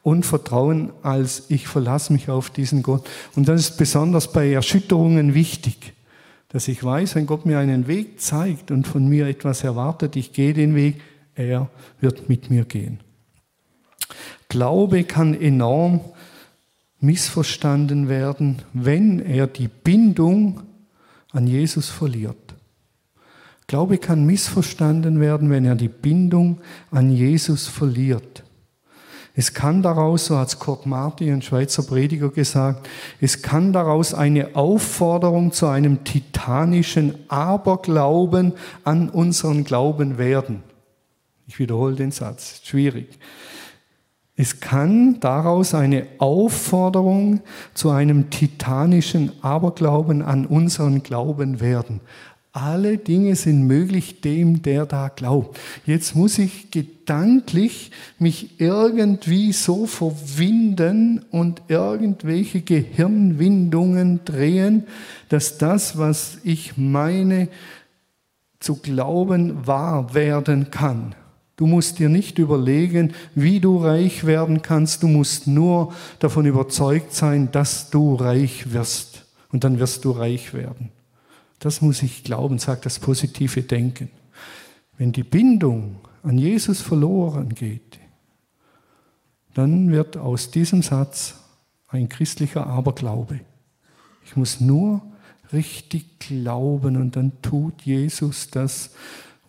und 0.02 0.24
Vertrauen 0.24 0.92
als 1.02 1.44
ich 1.48 1.68
verlasse 1.68 2.12
mich 2.12 2.28
auf 2.28 2.50
diesen 2.50 2.82
Gott. 2.82 3.08
Und 3.34 3.48
das 3.48 3.60
ist 3.60 3.76
besonders 3.76 4.32
bei 4.32 4.52
Erschütterungen 4.52 5.34
wichtig, 5.34 5.94
dass 6.48 6.68
ich 6.68 6.82
weiß, 6.82 7.14
wenn 7.14 7.26
Gott 7.26 7.46
mir 7.46 7.58
einen 7.58 7.86
Weg 7.86 8.20
zeigt 8.20 8.70
und 8.70 8.86
von 8.86 9.06
mir 9.08 9.26
etwas 9.26 9.64
erwartet, 9.64 10.16
ich 10.16 10.32
gehe 10.32 10.54
den 10.54 10.74
Weg, 10.74 11.00
er 11.34 11.68
wird 12.00 12.28
mit 12.28 12.50
mir 12.50 12.64
gehen. 12.64 13.00
Glaube 14.50 15.04
kann 15.04 15.32
enorm 15.32 16.00
missverstanden 16.98 18.08
werden, 18.08 18.62
wenn 18.74 19.20
er 19.20 19.46
die 19.46 19.68
Bindung 19.68 20.62
an 21.30 21.46
Jesus 21.46 21.88
verliert. 21.88 22.54
Glaube 23.68 23.98
kann 23.98 24.26
missverstanden 24.26 25.20
werden, 25.20 25.50
wenn 25.50 25.64
er 25.64 25.76
die 25.76 25.88
Bindung 25.88 26.60
an 26.90 27.12
Jesus 27.12 27.68
verliert. 27.68 28.42
Es 29.36 29.54
kann 29.54 29.82
daraus, 29.82 30.26
so 30.26 30.36
hat 30.36 30.58
Kurt 30.58 30.84
Marti, 30.84 31.30
ein 31.30 31.42
Schweizer 31.42 31.84
Prediger, 31.84 32.30
gesagt, 32.30 32.88
es 33.20 33.42
kann 33.42 33.72
daraus 33.72 34.12
eine 34.12 34.56
Aufforderung 34.56 35.52
zu 35.52 35.66
einem 35.66 36.02
titanischen 36.02 37.14
Aberglauben 37.28 38.54
an 38.82 39.08
unseren 39.08 39.62
Glauben 39.62 40.18
werden. 40.18 40.64
Ich 41.46 41.60
wiederhole 41.60 41.94
den 41.94 42.10
Satz, 42.10 42.60
schwierig. 42.64 43.16
Es 44.40 44.58
kann 44.58 45.20
daraus 45.20 45.74
eine 45.74 46.06
Aufforderung 46.16 47.40
zu 47.74 47.90
einem 47.90 48.30
titanischen 48.30 49.32
Aberglauben 49.42 50.22
an 50.22 50.46
unseren 50.46 51.02
Glauben 51.02 51.60
werden. 51.60 52.00
Alle 52.50 52.96
Dinge 52.96 53.36
sind 53.36 53.66
möglich 53.66 54.22
dem, 54.22 54.62
der 54.62 54.86
da 54.86 55.08
glaubt. 55.08 55.60
Jetzt 55.84 56.16
muss 56.16 56.38
ich 56.38 56.70
gedanklich 56.70 57.90
mich 58.18 58.58
irgendwie 58.58 59.52
so 59.52 59.84
verwinden 59.84 61.22
und 61.30 61.60
irgendwelche 61.68 62.62
Gehirnwindungen 62.62 64.24
drehen, 64.24 64.84
dass 65.28 65.58
das, 65.58 65.98
was 65.98 66.38
ich 66.44 66.78
meine 66.78 67.48
zu 68.58 68.76
glauben, 68.76 69.66
wahr 69.66 70.14
werden 70.14 70.70
kann. 70.70 71.14
Du 71.60 71.66
musst 71.66 71.98
dir 71.98 72.08
nicht 72.08 72.38
überlegen, 72.38 73.12
wie 73.34 73.60
du 73.60 73.76
reich 73.76 74.24
werden 74.24 74.62
kannst. 74.62 75.02
Du 75.02 75.08
musst 75.08 75.46
nur 75.46 75.92
davon 76.18 76.46
überzeugt 76.46 77.12
sein, 77.12 77.52
dass 77.52 77.90
du 77.90 78.14
reich 78.14 78.72
wirst. 78.72 79.26
Und 79.52 79.62
dann 79.62 79.78
wirst 79.78 80.06
du 80.06 80.12
reich 80.12 80.54
werden. 80.54 80.88
Das 81.58 81.82
muss 81.82 82.02
ich 82.02 82.24
glauben, 82.24 82.58
sagt 82.58 82.86
das 82.86 82.98
positive 82.98 83.60
Denken. 83.60 84.08
Wenn 84.96 85.12
die 85.12 85.22
Bindung 85.22 85.96
an 86.22 86.38
Jesus 86.38 86.80
verloren 86.80 87.50
geht, 87.50 87.98
dann 89.52 89.92
wird 89.92 90.16
aus 90.16 90.50
diesem 90.50 90.80
Satz 90.80 91.34
ein 91.88 92.08
christlicher 92.08 92.66
Aberglaube. 92.66 93.40
Ich 94.24 94.34
muss 94.34 94.60
nur 94.60 95.02
richtig 95.52 96.20
glauben 96.20 96.96
und 96.96 97.16
dann 97.16 97.32
tut 97.42 97.82
Jesus 97.82 98.48
das, 98.48 98.92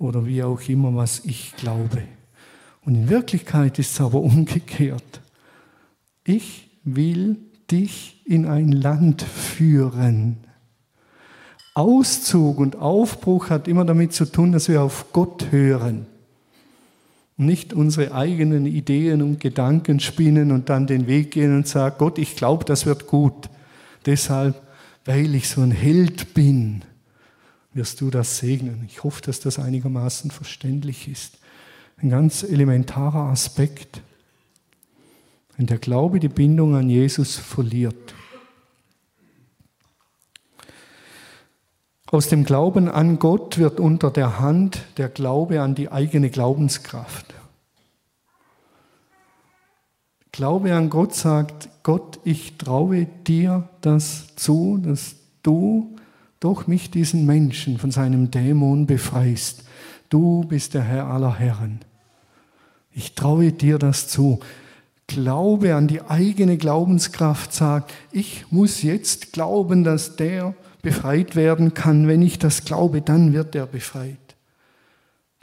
oder 0.01 0.25
wie 0.25 0.43
auch 0.43 0.61
immer, 0.67 0.95
was 0.95 1.23
ich 1.25 1.55
glaube. 1.55 2.03
Und 2.83 2.95
in 2.95 3.09
Wirklichkeit 3.09 3.77
ist 3.79 3.91
es 3.91 4.01
aber 4.01 4.19
umgekehrt. 4.21 5.21
Ich 6.23 6.69
will 6.83 7.37
dich 7.69 8.21
in 8.25 8.45
ein 8.45 8.71
Land 8.71 9.21
führen. 9.21 10.37
Auszug 11.73 12.59
und 12.59 12.75
Aufbruch 12.75 13.49
hat 13.49 13.67
immer 13.67 13.85
damit 13.85 14.13
zu 14.13 14.25
tun, 14.25 14.51
dass 14.51 14.67
wir 14.67 14.81
auf 14.81 15.13
Gott 15.13 15.51
hören. 15.51 16.05
Nicht 17.37 17.73
unsere 17.73 18.13
eigenen 18.13 18.65
Ideen 18.65 19.21
und 19.21 19.39
Gedanken 19.39 19.99
spinnen 19.99 20.51
und 20.51 20.69
dann 20.69 20.85
den 20.85 21.07
Weg 21.07 21.31
gehen 21.31 21.55
und 21.55 21.67
sagen, 21.67 21.95
Gott, 21.97 22.17
ich 22.17 22.35
glaube, 22.35 22.65
das 22.65 22.85
wird 22.85 23.07
gut. 23.07 23.49
Deshalb, 24.05 24.61
weil 25.05 25.33
ich 25.33 25.47
so 25.47 25.61
ein 25.61 25.71
Held 25.71 26.33
bin, 26.33 26.83
wirst 27.73 28.01
du 28.01 28.10
das 28.10 28.38
segnen. 28.38 28.84
Ich 28.88 29.03
hoffe, 29.03 29.21
dass 29.21 29.39
das 29.39 29.60
einigermaßen 29.60 30.31
verständlich 30.31 31.07
ist. 31.07 31.38
Ein 31.97 32.10
ganz 32.10 32.43
elementarer 32.43 33.29
Aspekt. 33.29 34.01
Wenn 35.55 35.67
der 35.67 35.77
Glaube 35.77 36.19
die 36.19 36.27
Bindung 36.27 36.75
an 36.75 36.89
Jesus 36.89 37.38
verliert. 37.38 38.13
Aus 42.07 42.27
dem 42.27 42.43
Glauben 42.43 42.89
an 42.89 43.19
Gott 43.19 43.57
wird 43.57 43.79
unter 43.79 44.12
der 44.12 44.39
Hand 44.39 44.84
der 44.97 45.07
Glaube 45.07 45.62
an 45.62 45.75
die 45.75 45.89
eigene 45.89 46.29
Glaubenskraft. 46.29 47.34
Glaube 50.34 50.73
an 50.73 50.89
Gott 50.89 51.13
sagt, 51.13 51.69
Gott, 51.84 52.19
ich 52.25 52.57
traue 52.57 53.05
dir 53.05 53.69
das 53.79 54.36
zu, 54.36 54.77
dass 54.77 55.15
du 55.43 55.95
durch 56.41 56.67
mich 56.67 56.91
diesen 56.91 57.25
Menschen 57.25 57.77
von 57.77 57.91
seinem 57.91 58.32
Dämon 58.32 58.88
befreist. 58.88 59.63
Du 60.10 60.43
bist 60.43 60.73
der 60.73 60.82
Herr 60.82 61.06
aller 61.06 61.36
Herren. 61.36 61.80
Ich 62.91 63.15
traue 63.15 63.54
dir 63.54 63.77
das 63.77 64.10
zu. 64.10 64.41
Glaube 65.08 65.75
an 65.75 65.88
die 65.88 66.01
eigene 66.01 66.58
Glaubenskraft 66.58 67.54
sagt, 67.54 67.93
ich 68.12 68.45
muss 68.49 68.82
jetzt 68.82 69.34
glauben, 69.34 69.84
dass 69.84 70.15
der 70.15 70.56
befreit 70.82 71.36
werden 71.36 71.73
kann. 71.73 72.08
Wenn 72.08 72.23
ich 72.23 72.39
das 72.39 72.65
glaube, 72.65 73.01
dann 73.01 73.34
wird 73.34 73.56
er 73.56 73.67
befreit. 73.67 74.17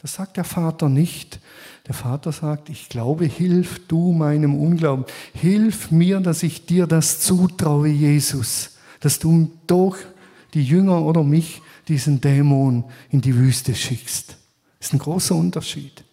Das 0.02 0.14
sagt 0.14 0.36
der 0.36 0.44
Vater 0.44 0.88
nicht. 0.88 1.38
Der 1.86 1.94
Vater 1.94 2.32
sagt, 2.32 2.70
ich 2.70 2.88
glaube, 2.88 3.24
hilf 3.24 3.86
du 3.86 4.12
meinem 4.12 4.60
Unglauben. 4.60 5.04
Hilf 5.32 5.92
mir, 5.92 6.20
dass 6.20 6.42
ich 6.42 6.66
dir 6.66 6.86
das 6.86 7.20
zutraue, 7.20 7.88
Jesus, 7.88 8.78
dass 9.00 9.18
du 9.20 9.50
durch 9.66 9.98
die 10.54 10.64
Jünger 10.64 11.02
oder 11.02 11.22
mich 11.22 11.62
diesen 11.88 12.20
Dämon 12.20 12.84
in 13.10 13.20
die 13.20 13.34
Wüste 13.36 13.74
schickst. 13.74 14.36
Das 14.78 14.88
ist 14.88 14.92
ein 14.92 14.98
großer 14.98 15.34
Unterschied. 15.34 16.04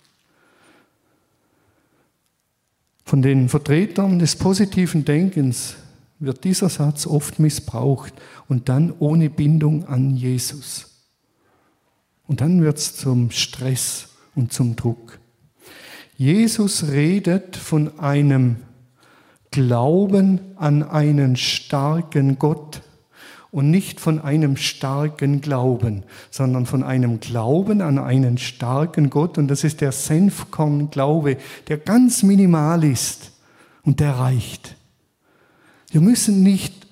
Von 3.05 3.21
den 3.21 3.49
Vertretern 3.49 4.17
des 4.17 4.35
positiven 4.35 5.05
Denkens 5.05 5.75
wird 6.19 6.43
dieser 6.43 6.69
Satz 6.69 7.05
oft 7.05 7.39
missbraucht 7.39 8.13
und 8.47 8.69
dann 8.69 8.93
ohne 8.99 9.29
Bindung 9.29 9.85
an 9.85 10.15
Jesus. 10.15 11.03
Und 12.27 12.41
dann 12.41 12.63
wird 12.63 12.77
es 12.77 12.95
zum 12.95 13.29
Stress 13.31 14.09
und 14.33 14.51
zum 14.51 14.75
Druck. 14.75 15.19
Jesus 16.17 16.87
redet 16.87 17.55
von 17.55 17.99
einem 17.99 18.57
Glauben 19.51 20.39
an 20.55 20.81
einen 20.83 21.35
starken 21.35 22.39
Gott 22.39 22.81
und 23.55 23.71
nicht 23.71 24.01
von 24.01 24.19
einem 24.19 24.57
starken 24.57 25.39
Glauben, 25.39 26.03
sondern 26.29 26.65
von 26.65 26.83
einem 26.83 27.21
Glauben 27.21 27.79
an 27.79 27.97
einen 27.97 28.37
starken 28.37 29.09
Gott. 29.09 29.37
Und 29.37 29.47
das 29.47 29.63
ist 29.63 29.79
der 29.79 29.93
Senfkorn-Glaube, 29.93 31.37
der 31.69 31.77
ganz 31.77 32.21
minimal 32.21 32.83
ist 32.83 33.31
und 33.83 34.01
der 34.01 34.11
reicht. 34.11 34.75
Wir 35.89 36.01
müssen 36.01 36.43
nicht 36.43 36.85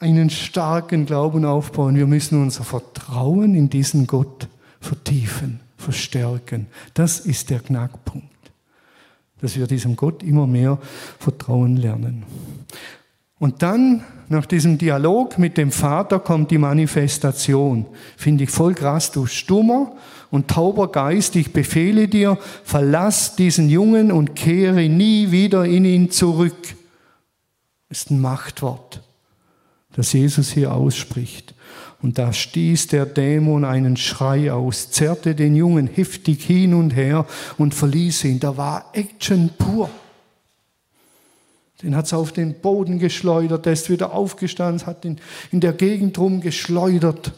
einen 0.00 0.28
starken 0.28 1.06
Glauben 1.06 1.44
aufbauen, 1.44 1.94
wir 1.94 2.08
müssen 2.08 2.42
unser 2.42 2.64
Vertrauen 2.64 3.54
in 3.54 3.70
diesen 3.70 4.08
Gott 4.08 4.48
vertiefen, 4.80 5.60
verstärken. 5.76 6.66
Das 6.94 7.20
ist 7.20 7.48
der 7.48 7.60
Knackpunkt, 7.60 8.26
dass 9.40 9.56
wir 9.56 9.68
diesem 9.68 9.94
Gott 9.94 10.24
immer 10.24 10.48
mehr 10.48 10.78
vertrauen 11.20 11.76
lernen. 11.76 12.24
Und 13.38 13.62
dann, 13.62 14.04
nach 14.28 14.46
diesem 14.46 14.78
Dialog 14.78 15.38
mit 15.38 15.56
dem 15.56 15.70
Vater, 15.70 16.18
kommt 16.18 16.50
die 16.50 16.58
Manifestation. 16.58 17.86
Finde 18.16 18.44
ich 18.44 18.50
voll 18.50 18.74
krass, 18.74 19.12
du 19.12 19.26
stummer 19.26 19.92
und 20.30 20.48
tauber 20.48 20.90
Geist, 20.90 21.36
ich 21.36 21.52
befehle 21.52 22.08
dir, 22.08 22.38
verlass 22.64 23.36
diesen 23.36 23.70
Jungen 23.70 24.12
und 24.12 24.34
kehre 24.34 24.88
nie 24.88 25.30
wieder 25.30 25.64
in 25.64 25.84
ihn 25.84 26.10
zurück 26.10 26.76
ist 27.88 28.10
ein 28.10 28.20
Machtwort, 28.20 29.02
das 29.94 30.12
Jesus 30.12 30.50
hier 30.50 30.72
ausspricht. 30.72 31.54
Und 32.00 32.18
da 32.18 32.32
stieß 32.32 32.88
der 32.88 33.06
Dämon 33.06 33.64
einen 33.64 33.96
Schrei 33.96 34.52
aus, 34.52 34.90
zerrte 34.90 35.34
den 35.34 35.56
Jungen 35.56 35.88
heftig 35.88 36.44
hin 36.44 36.74
und 36.74 36.90
her 36.90 37.26
und 37.56 37.74
verließ 37.74 38.24
ihn. 38.24 38.38
Da 38.38 38.56
war 38.56 38.90
Action 38.92 39.50
pur. 39.58 39.90
Den 41.82 41.94
hat 41.94 42.06
es 42.06 42.12
auf 42.12 42.32
den 42.32 42.60
Boden 42.60 42.98
geschleudert, 42.98 43.66
der 43.66 43.72
ist 43.72 43.88
wieder 43.88 44.12
aufgestanden, 44.12 44.84
hat 44.86 45.04
ihn 45.04 45.20
in 45.52 45.60
der 45.60 45.72
Gegend 45.72 46.18
rumgeschleudert. 46.18 47.32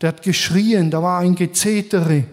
Der 0.00 0.08
hat 0.08 0.22
geschrien, 0.22 0.90
da 0.90 1.02
war 1.02 1.20
ein 1.20 1.36
Gezetere. 1.36 2.24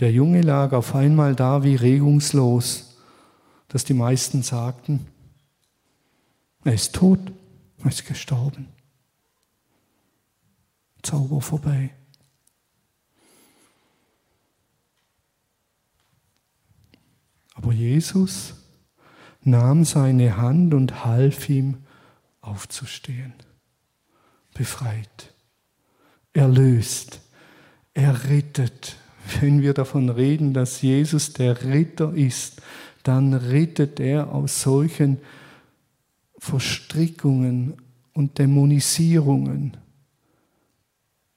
Der 0.00 0.10
Junge 0.10 0.40
lag 0.40 0.72
auf 0.72 0.96
einmal 0.96 1.36
da 1.36 1.62
wie 1.62 1.76
regungslos, 1.76 2.96
dass 3.68 3.84
die 3.84 3.94
meisten 3.94 4.42
sagten, 4.42 5.06
er 6.64 6.74
ist 6.74 6.94
tot, 6.94 7.20
er 7.78 7.90
ist 7.90 8.06
gestorben. 8.06 8.68
Zauber 11.02 11.40
vorbei. 11.40 11.90
Aber 17.54 17.72
Jesus 17.72 18.54
nahm 19.46 19.84
seine 19.84 20.36
Hand 20.36 20.74
und 20.74 21.04
half 21.04 21.48
ihm 21.48 21.78
aufzustehen. 22.40 23.34
Befreit, 24.54 25.32
erlöst, 26.32 27.20
errettet. 27.92 28.96
Wenn 29.40 29.62
wir 29.62 29.72
davon 29.72 30.10
reden, 30.10 30.52
dass 30.52 30.82
Jesus 30.82 31.32
der 31.32 31.64
Ritter 31.64 32.12
ist, 32.14 32.60
dann 33.02 33.32
rettet 33.34 34.00
er 34.00 34.32
aus 34.32 34.62
solchen 34.62 35.18
Verstrickungen 36.38 37.74
und 38.12 38.38
Dämonisierungen. 38.38 39.76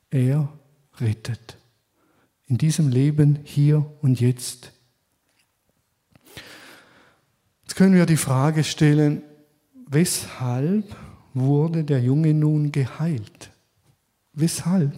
Er 0.10 0.50
rettet. 1.00 1.58
In 2.48 2.58
diesem 2.58 2.90
Leben, 2.90 3.40
hier 3.44 3.86
und 4.02 4.22
jetzt. 4.22 4.72
Jetzt 7.64 7.67
können 7.78 7.94
wir 7.94 8.08
die 8.08 8.18
Frage 8.18 8.64
stellen, 8.64 9.22
weshalb 9.88 10.96
wurde 11.36 11.84
der 11.84 12.02
Junge 12.02 12.34
nun 12.34 12.72
geheilt? 12.72 13.52
Weshalb? 14.34 14.96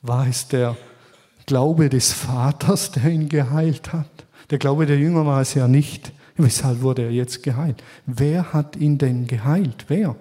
War 0.00 0.26
es 0.26 0.48
der 0.48 0.74
Glaube 1.44 1.90
des 1.90 2.14
Vaters, 2.14 2.92
der 2.92 3.10
ihn 3.10 3.28
geheilt 3.28 3.92
hat? 3.92 4.26
Der 4.48 4.56
Glaube 4.56 4.86
der 4.86 4.98
Jünger 4.98 5.26
war 5.26 5.42
es 5.42 5.52
ja 5.52 5.68
nicht. 5.68 6.12
Weshalb 6.38 6.80
wurde 6.80 7.02
er 7.02 7.10
jetzt 7.10 7.42
geheilt? 7.42 7.84
Wer 8.06 8.54
hat 8.54 8.76
ihn 8.76 8.96
denn 8.96 9.26
geheilt? 9.26 9.84
Wer? 9.88 10.16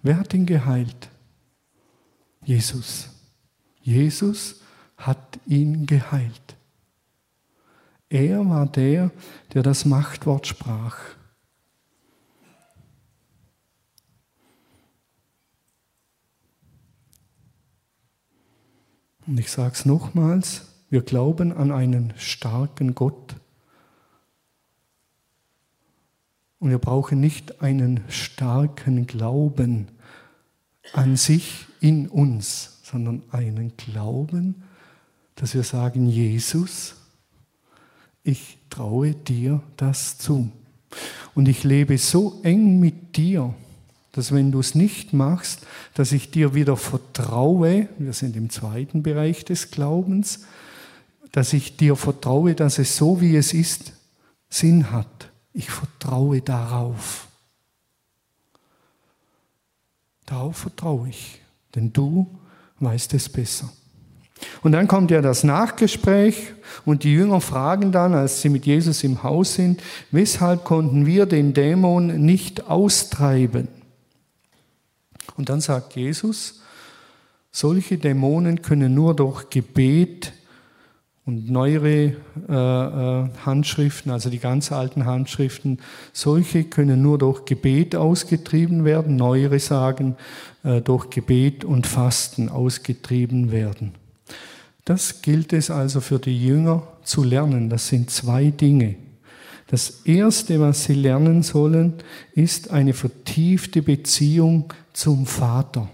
Wer 0.00 0.16
hat 0.16 0.32
ihn 0.32 0.46
geheilt? 0.46 1.10
Jesus. 2.42 3.10
Jesus 3.82 4.62
hat 4.98 5.40
ihn 5.46 5.86
geheilt. 5.86 6.56
Er 8.10 8.48
war 8.48 8.66
der, 8.66 9.10
der 9.54 9.62
das 9.62 9.84
Machtwort 9.84 10.46
sprach. 10.46 10.98
Und 19.26 19.38
ich 19.38 19.50
sage 19.50 19.74
es 19.74 19.84
nochmals, 19.84 20.66
wir 20.88 21.02
glauben 21.02 21.52
an 21.52 21.70
einen 21.70 22.14
starken 22.16 22.94
Gott. 22.94 23.36
Und 26.58 26.70
wir 26.70 26.78
brauchen 26.78 27.20
nicht 27.20 27.60
einen 27.60 28.00
starken 28.08 29.06
Glauben 29.06 29.88
an 30.94 31.16
sich 31.16 31.66
in 31.80 32.08
uns, 32.08 32.80
sondern 32.82 33.22
einen 33.30 33.76
Glauben, 33.76 34.64
dass 35.38 35.54
wir 35.54 35.62
sagen, 35.62 36.08
Jesus, 36.08 36.96
ich 38.24 38.58
traue 38.70 39.12
dir 39.12 39.62
das 39.76 40.18
zu. 40.18 40.50
Und 41.34 41.48
ich 41.48 41.62
lebe 41.62 41.96
so 41.96 42.40
eng 42.42 42.80
mit 42.80 43.16
dir, 43.16 43.54
dass 44.10 44.32
wenn 44.32 44.50
du 44.50 44.58
es 44.58 44.74
nicht 44.74 45.12
machst, 45.12 45.64
dass 45.94 46.10
ich 46.10 46.32
dir 46.32 46.54
wieder 46.54 46.76
vertraue, 46.76 47.88
wir 47.98 48.12
sind 48.12 48.34
im 48.34 48.50
zweiten 48.50 49.04
Bereich 49.04 49.44
des 49.44 49.70
Glaubens, 49.70 50.40
dass 51.30 51.52
ich 51.52 51.76
dir 51.76 51.94
vertraue, 51.94 52.56
dass 52.56 52.80
es 52.80 52.96
so 52.96 53.20
wie 53.20 53.36
es 53.36 53.54
ist, 53.54 53.92
Sinn 54.48 54.90
hat. 54.90 55.30
Ich 55.52 55.70
vertraue 55.70 56.42
darauf. 56.42 57.28
Darauf 60.26 60.56
vertraue 60.56 61.10
ich, 61.10 61.40
denn 61.76 61.92
du 61.92 62.26
weißt 62.80 63.14
es 63.14 63.28
besser. 63.28 63.72
Und 64.62 64.72
dann 64.72 64.88
kommt 64.88 65.10
ja 65.10 65.20
das 65.20 65.44
Nachgespräch 65.44 66.52
und 66.84 67.04
die 67.04 67.12
Jünger 67.12 67.40
fragen 67.40 67.92
dann, 67.92 68.14
als 68.14 68.42
sie 68.42 68.48
mit 68.48 68.66
Jesus 68.66 69.04
im 69.04 69.22
Haus 69.22 69.54
sind, 69.54 69.82
weshalb 70.10 70.64
konnten 70.64 71.06
wir 71.06 71.26
den 71.26 71.54
Dämon 71.54 72.24
nicht 72.24 72.68
austreiben? 72.68 73.68
Und 75.36 75.48
dann 75.48 75.60
sagt 75.60 75.94
Jesus, 75.94 76.60
solche 77.50 77.98
Dämonen 77.98 78.62
können 78.62 78.94
nur 78.94 79.14
durch 79.14 79.50
Gebet 79.50 80.32
und 81.28 81.50
neuere 81.50 82.16
äh, 82.48 82.52
äh, 82.52 83.28
Handschriften, 83.44 84.10
also 84.10 84.30
die 84.30 84.38
ganz 84.38 84.72
alten 84.72 85.04
Handschriften, 85.04 85.78
solche 86.14 86.64
können 86.64 87.02
nur 87.02 87.18
durch 87.18 87.44
Gebet 87.44 87.94
ausgetrieben 87.94 88.86
werden, 88.86 89.16
neuere 89.16 89.58
sagen 89.58 90.16
äh, 90.64 90.80
durch 90.80 91.10
Gebet 91.10 91.66
und 91.66 91.86
Fasten 91.86 92.48
ausgetrieben 92.48 93.52
werden. 93.52 93.92
Das 94.88 95.20
gilt 95.20 95.52
es 95.52 95.70
also 95.70 96.00
für 96.00 96.18
die 96.18 96.46
Jünger 96.46 96.82
zu 97.02 97.22
lernen. 97.22 97.68
Das 97.68 97.88
sind 97.88 98.10
zwei 98.10 98.46
Dinge. 98.46 98.94
Das 99.66 100.00
Erste, 100.06 100.60
was 100.60 100.84
sie 100.84 100.94
lernen 100.94 101.42
sollen, 101.42 101.92
ist 102.32 102.70
eine 102.70 102.94
vertiefte 102.94 103.82
Beziehung 103.82 104.72
zum 104.94 105.26
Vater. 105.26 105.90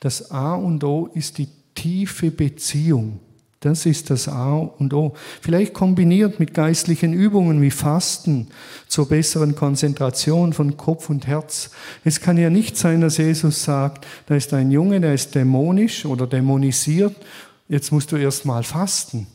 Das 0.00 0.30
A 0.30 0.54
und 0.54 0.84
O 0.84 1.08
ist 1.14 1.38
die 1.38 1.48
tiefe 1.74 2.30
Beziehung. 2.30 3.20
Das 3.60 3.86
ist 3.86 4.10
das 4.10 4.28
A 4.28 4.56
und 4.56 4.92
O. 4.92 5.14
Vielleicht 5.40 5.72
kombiniert 5.72 6.40
mit 6.40 6.52
geistlichen 6.52 7.14
Übungen 7.14 7.62
wie 7.62 7.70
Fasten 7.70 8.48
zur 8.86 9.08
besseren 9.08 9.54
Konzentration 9.54 10.52
von 10.52 10.76
Kopf 10.76 11.08
und 11.08 11.26
Herz. 11.26 11.70
Es 12.04 12.20
kann 12.20 12.36
ja 12.36 12.50
nicht 12.50 12.76
sein, 12.76 13.00
dass 13.00 13.16
Jesus 13.16 13.64
sagt, 13.64 14.06
da 14.26 14.34
ist 14.34 14.52
ein 14.52 14.70
Junge, 14.70 15.00
der 15.00 15.14
ist 15.14 15.34
dämonisch 15.34 16.04
oder 16.04 16.26
dämonisiert, 16.26 17.16
jetzt 17.72 17.90
musst 17.90 18.12
du 18.12 18.16
erst 18.16 18.44
mal 18.44 18.64
fasten. 18.64 19.26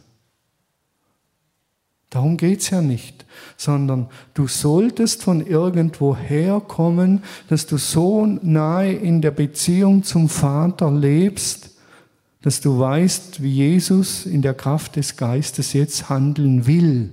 Darum 2.11 2.37
geht's 2.37 2.69
ja 2.69 2.83
nicht, 2.83 3.25
sondern 3.57 4.09
du 4.35 4.47
solltest 4.47 5.23
von 5.23 5.45
irgendwo 5.45 6.15
herkommen, 6.15 7.23
dass 7.49 7.65
du 7.65 7.77
so 7.77 8.27
nahe 8.27 8.93
in 8.93 9.23
der 9.23 9.31
Beziehung 9.31 10.03
zum 10.03 10.29
Vater 10.29 10.91
lebst, 10.91 11.71
dass 12.43 12.61
du 12.61 12.79
weißt, 12.79 13.41
wie 13.41 13.53
Jesus 13.53 14.27
in 14.27 14.43
der 14.43 14.53
Kraft 14.53 14.97
des 14.97 15.17
Geistes 15.17 15.73
jetzt 15.73 16.07
handeln 16.07 16.67
will. 16.67 17.09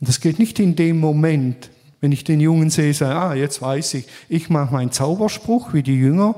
Und 0.00 0.08
das 0.08 0.20
geht 0.20 0.38
nicht 0.38 0.60
in 0.60 0.76
dem 0.76 1.00
Moment, 1.00 1.70
wenn 2.00 2.12
ich 2.12 2.22
den 2.22 2.38
Jungen 2.38 2.70
sehe, 2.70 2.94
sage, 2.94 3.16
ah, 3.16 3.34
jetzt 3.34 3.60
weiß 3.60 3.94
ich, 3.94 4.06
ich 4.28 4.48
mache 4.48 4.72
meinen 4.72 4.92
Zauberspruch 4.92 5.74
wie 5.74 5.82
die 5.82 5.98
Jünger 5.98 6.36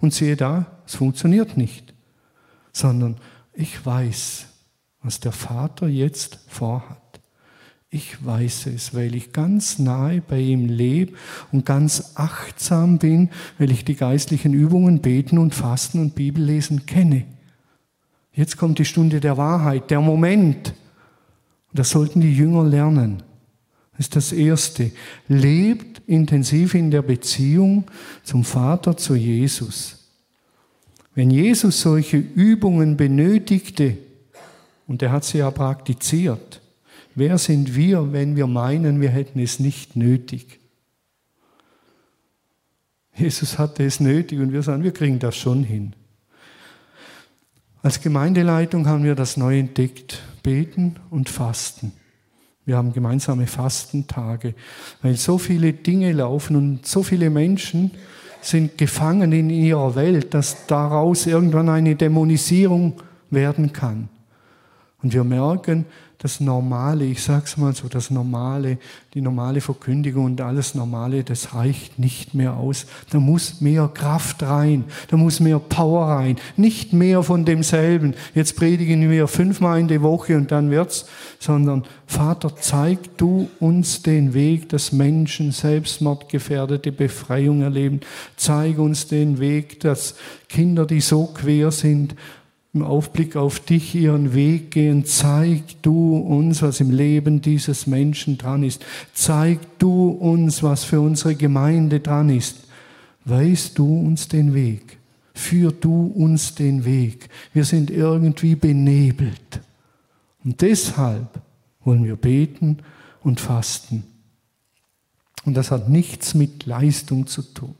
und 0.00 0.14
sehe 0.14 0.36
da, 0.36 0.66
es 0.86 0.94
funktioniert 0.94 1.58
nicht, 1.58 1.85
sondern 2.76 3.16
ich 3.54 3.86
weiß, 3.86 4.46
was 5.02 5.18
der 5.18 5.32
Vater 5.32 5.88
jetzt 5.88 6.40
vorhat. 6.46 6.98
Ich 7.88 8.22
weiß 8.22 8.66
es, 8.66 8.92
weil 8.92 9.14
ich 9.14 9.32
ganz 9.32 9.78
nahe 9.78 10.20
bei 10.20 10.40
ihm 10.40 10.66
lebe 10.66 11.14
und 11.52 11.64
ganz 11.64 12.12
achtsam 12.16 12.98
bin, 12.98 13.30
weil 13.58 13.70
ich 13.70 13.86
die 13.86 13.94
geistlichen 13.94 14.52
Übungen 14.52 15.00
beten 15.00 15.38
und 15.38 15.54
fasten 15.54 16.00
und 16.00 16.14
Bibellesen 16.14 16.84
kenne. 16.84 17.24
Jetzt 18.32 18.58
kommt 18.58 18.78
die 18.78 18.84
Stunde 18.84 19.20
der 19.20 19.38
Wahrheit, 19.38 19.90
der 19.90 20.02
Moment. 20.02 20.74
Und 21.70 21.78
das 21.78 21.88
sollten 21.88 22.20
die 22.20 22.36
Jünger 22.36 22.64
lernen. 22.64 23.22
Das 23.92 24.00
ist 24.00 24.16
das 24.16 24.32
Erste. 24.32 24.92
Lebt 25.28 26.02
intensiv 26.06 26.74
in 26.74 26.90
der 26.90 27.00
Beziehung 27.00 27.84
zum 28.22 28.44
Vater, 28.44 28.98
zu 28.98 29.14
Jesus. 29.14 29.95
Wenn 31.16 31.30
Jesus 31.30 31.80
solche 31.80 32.18
Übungen 32.18 32.98
benötigte, 32.98 33.96
und 34.86 35.02
er 35.02 35.10
hat 35.10 35.24
sie 35.24 35.38
ja 35.38 35.50
praktiziert. 35.50 36.60
Wer 37.14 37.38
sind 37.38 37.74
wir, 37.74 38.12
wenn 38.12 38.36
wir 38.36 38.46
meinen, 38.46 39.00
wir 39.00 39.08
hätten 39.08 39.40
es 39.40 39.58
nicht 39.58 39.96
nötig? 39.96 40.60
Jesus 43.16 43.58
hatte 43.58 43.82
es 43.82 43.98
nötig 43.98 44.38
und 44.38 44.52
wir 44.52 44.62
sagen, 44.62 44.84
wir 44.84 44.92
kriegen 44.92 45.18
das 45.18 45.36
schon 45.36 45.64
hin. 45.64 45.94
Als 47.82 48.00
Gemeindeleitung 48.02 48.86
haben 48.86 49.02
wir 49.02 49.14
das 49.14 49.38
neu 49.38 49.58
entdeckt, 49.58 50.22
beten 50.42 50.96
und 51.08 51.30
fasten. 51.30 51.92
Wir 52.66 52.76
haben 52.76 52.92
gemeinsame 52.92 53.46
Fastentage, 53.46 54.54
weil 55.00 55.16
so 55.16 55.38
viele 55.38 55.72
Dinge 55.72 56.12
laufen 56.12 56.56
und 56.56 56.86
so 56.86 57.02
viele 57.02 57.30
Menschen 57.30 57.92
sind 58.46 58.78
gefangen 58.78 59.32
in 59.32 59.50
ihrer 59.50 59.94
Welt, 59.96 60.34
dass 60.34 60.66
daraus 60.66 61.26
irgendwann 61.26 61.68
eine 61.68 61.96
Dämonisierung 61.96 62.94
werden 63.30 63.72
kann. 63.72 64.08
Und 65.02 65.12
wir 65.12 65.24
merken, 65.24 65.84
das 66.18 66.40
Normale, 66.40 67.04
ich 67.04 67.22
sage 67.22 67.44
es 67.44 67.56
mal 67.58 67.74
so, 67.74 67.88
das 67.88 68.10
Normale, 68.10 68.78
die 69.12 69.20
normale 69.20 69.60
Verkündigung 69.60 70.24
und 70.24 70.40
alles 70.40 70.74
Normale, 70.74 71.24
das 71.24 71.54
reicht 71.54 71.98
nicht 71.98 72.32
mehr 72.32 72.54
aus. 72.54 72.86
Da 73.10 73.20
muss 73.20 73.60
mehr 73.60 73.88
Kraft 73.92 74.42
rein, 74.42 74.84
da 75.08 75.18
muss 75.18 75.40
mehr 75.40 75.58
Power 75.58 76.06
rein, 76.06 76.36
nicht 76.56 76.94
mehr 76.94 77.22
von 77.22 77.44
demselben. 77.44 78.14
Jetzt 78.34 78.56
predigen 78.56 79.10
wir 79.10 79.28
fünfmal 79.28 79.78
in 79.78 79.88
der 79.88 80.00
Woche 80.00 80.36
und 80.36 80.50
dann 80.52 80.70
wird's, 80.70 81.06
sondern 81.38 81.84
Vater, 82.06 82.56
zeig 82.56 83.18
du 83.18 83.50
uns 83.60 84.02
den 84.02 84.32
Weg, 84.32 84.70
dass 84.70 84.92
Menschen 84.92 85.52
selbstmordgefährdete 85.52 86.92
Befreiung 86.92 87.60
erleben. 87.60 88.00
Zeig 88.36 88.78
uns 88.78 89.06
den 89.06 89.38
Weg, 89.38 89.80
dass 89.80 90.14
Kinder, 90.48 90.86
die 90.86 91.00
so 91.00 91.26
quer 91.26 91.70
sind, 91.72 92.14
im 92.76 92.82
Aufblick 92.82 93.36
auf 93.36 93.58
dich 93.60 93.94
ihren 93.94 94.34
Weg 94.34 94.70
gehen. 94.70 95.04
Zeig 95.04 95.82
du 95.82 96.16
uns, 96.16 96.62
was 96.62 96.80
im 96.80 96.90
Leben 96.90 97.40
dieses 97.40 97.86
Menschen 97.86 98.38
dran 98.38 98.62
ist. 98.62 98.84
Zeig 99.14 99.78
du 99.78 100.10
uns, 100.10 100.62
was 100.62 100.84
für 100.84 101.00
unsere 101.00 101.34
Gemeinde 101.34 102.00
dran 102.00 102.28
ist. 102.28 102.64
Weißt 103.24 103.78
du 103.78 104.00
uns 104.00 104.28
den 104.28 104.54
Weg. 104.54 104.98
Führ 105.34 105.72
du 105.72 106.06
uns 106.06 106.54
den 106.54 106.84
Weg. 106.84 107.28
Wir 107.52 107.64
sind 107.64 107.90
irgendwie 107.90 108.54
benebelt. 108.54 109.60
Und 110.44 110.60
deshalb 110.60 111.40
wollen 111.82 112.04
wir 112.04 112.16
beten 112.16 112.78
und 113.22 113.40
fasten. 113.40 114.04
Und 115.44 115.56
das 115.56 115.70
hat 115.70 115.88
nichts 115.88 116.34
mit 116.34 116.66
Leistung 116.66 117.26
zu 117.26 117.42
tun. 117.42 117.74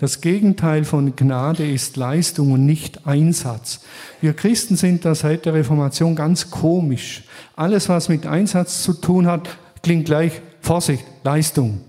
Das 0.00 0.22
Gegenteil 0.22 0.84
von 0.84 1.14
Gnade 1.14 1.70
ist 1.70 1.98
Leistung 1.98 2.52
und 2.52 2.64
nicht 2.64 3.06
Einsatz. 3.06 3.80
Wir 4.22 4.32
Christen 4.32 4.76
sind 4.76 5.04
da 5.04 5.14
seit 5.14 5.44
der 5.44 5.52
Reformation 5.52 6.16
ganz 6.16 6.50
komisch. 6.50 7.24
Alles, 7.54 7.90
was 7.90 8.08
mit 8.08 8.24
Einsatz 8.24 8.82
zu 8.82 8.94
tun 8.94 9.26
hat, 9.26 9.50
klingt 9.82 10.06
gleich 10.06 10.40
Vorsicht, 10.62 11.04
Leistung. 11.22 11.82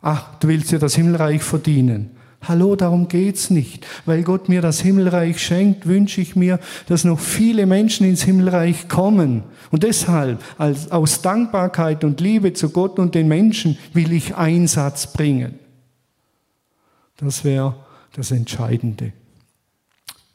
Ach, 0.00 0.38
du 0.38 0.46
willst 0.46 0.70
dir 0.70 0.78
das 0.78 0.94
Himmelreich 0.94 1.42
verdienen. 1.42 2.10
Hallo, 2.46 2.76
darum 2.76 3.08
geht's 3.08 3.50
nicht. 3.50 3.84
Weil 4.06 4.22
Gott 4.22 4.48
mir 4.48 4.62
das 4.62 4.80
Himmelreich 4.80 5.42
schenkt, 5.42 5.88
wünsche 5.88 6.20
ich 6.20 6.36
mir, 6.36 6.60
dass 6.86 7.02
noch 7.02 7.18
viele 7.18 7.66
Menschen 7.66 8.06
ins 8.06 8.22
Himmelreich 8.22 8.88
kommen. 8.88 9.42
Und 9.72 9.82
deshalb, 9.82 10.44
als, 10.58 10.92
aus 10.92 11.22
Dankbarkeit 11.22 12.04
und 12.04 12.20
Liebe 12.20 12.52
zu 12.52 12.70
Gott 12.70 13.00
und 13.00 13.16
den 13.16 13.26
Menschen, 13.26 13.76
will 13.94 14.12
ich 14.12 14.36
Einsatz 14.36 15.12
bringen. 15.12 15.57
Das 17.18 17.44
wäre 17.44 17.74
das 18.14 18.30
Entscheidende. 18.30 19.12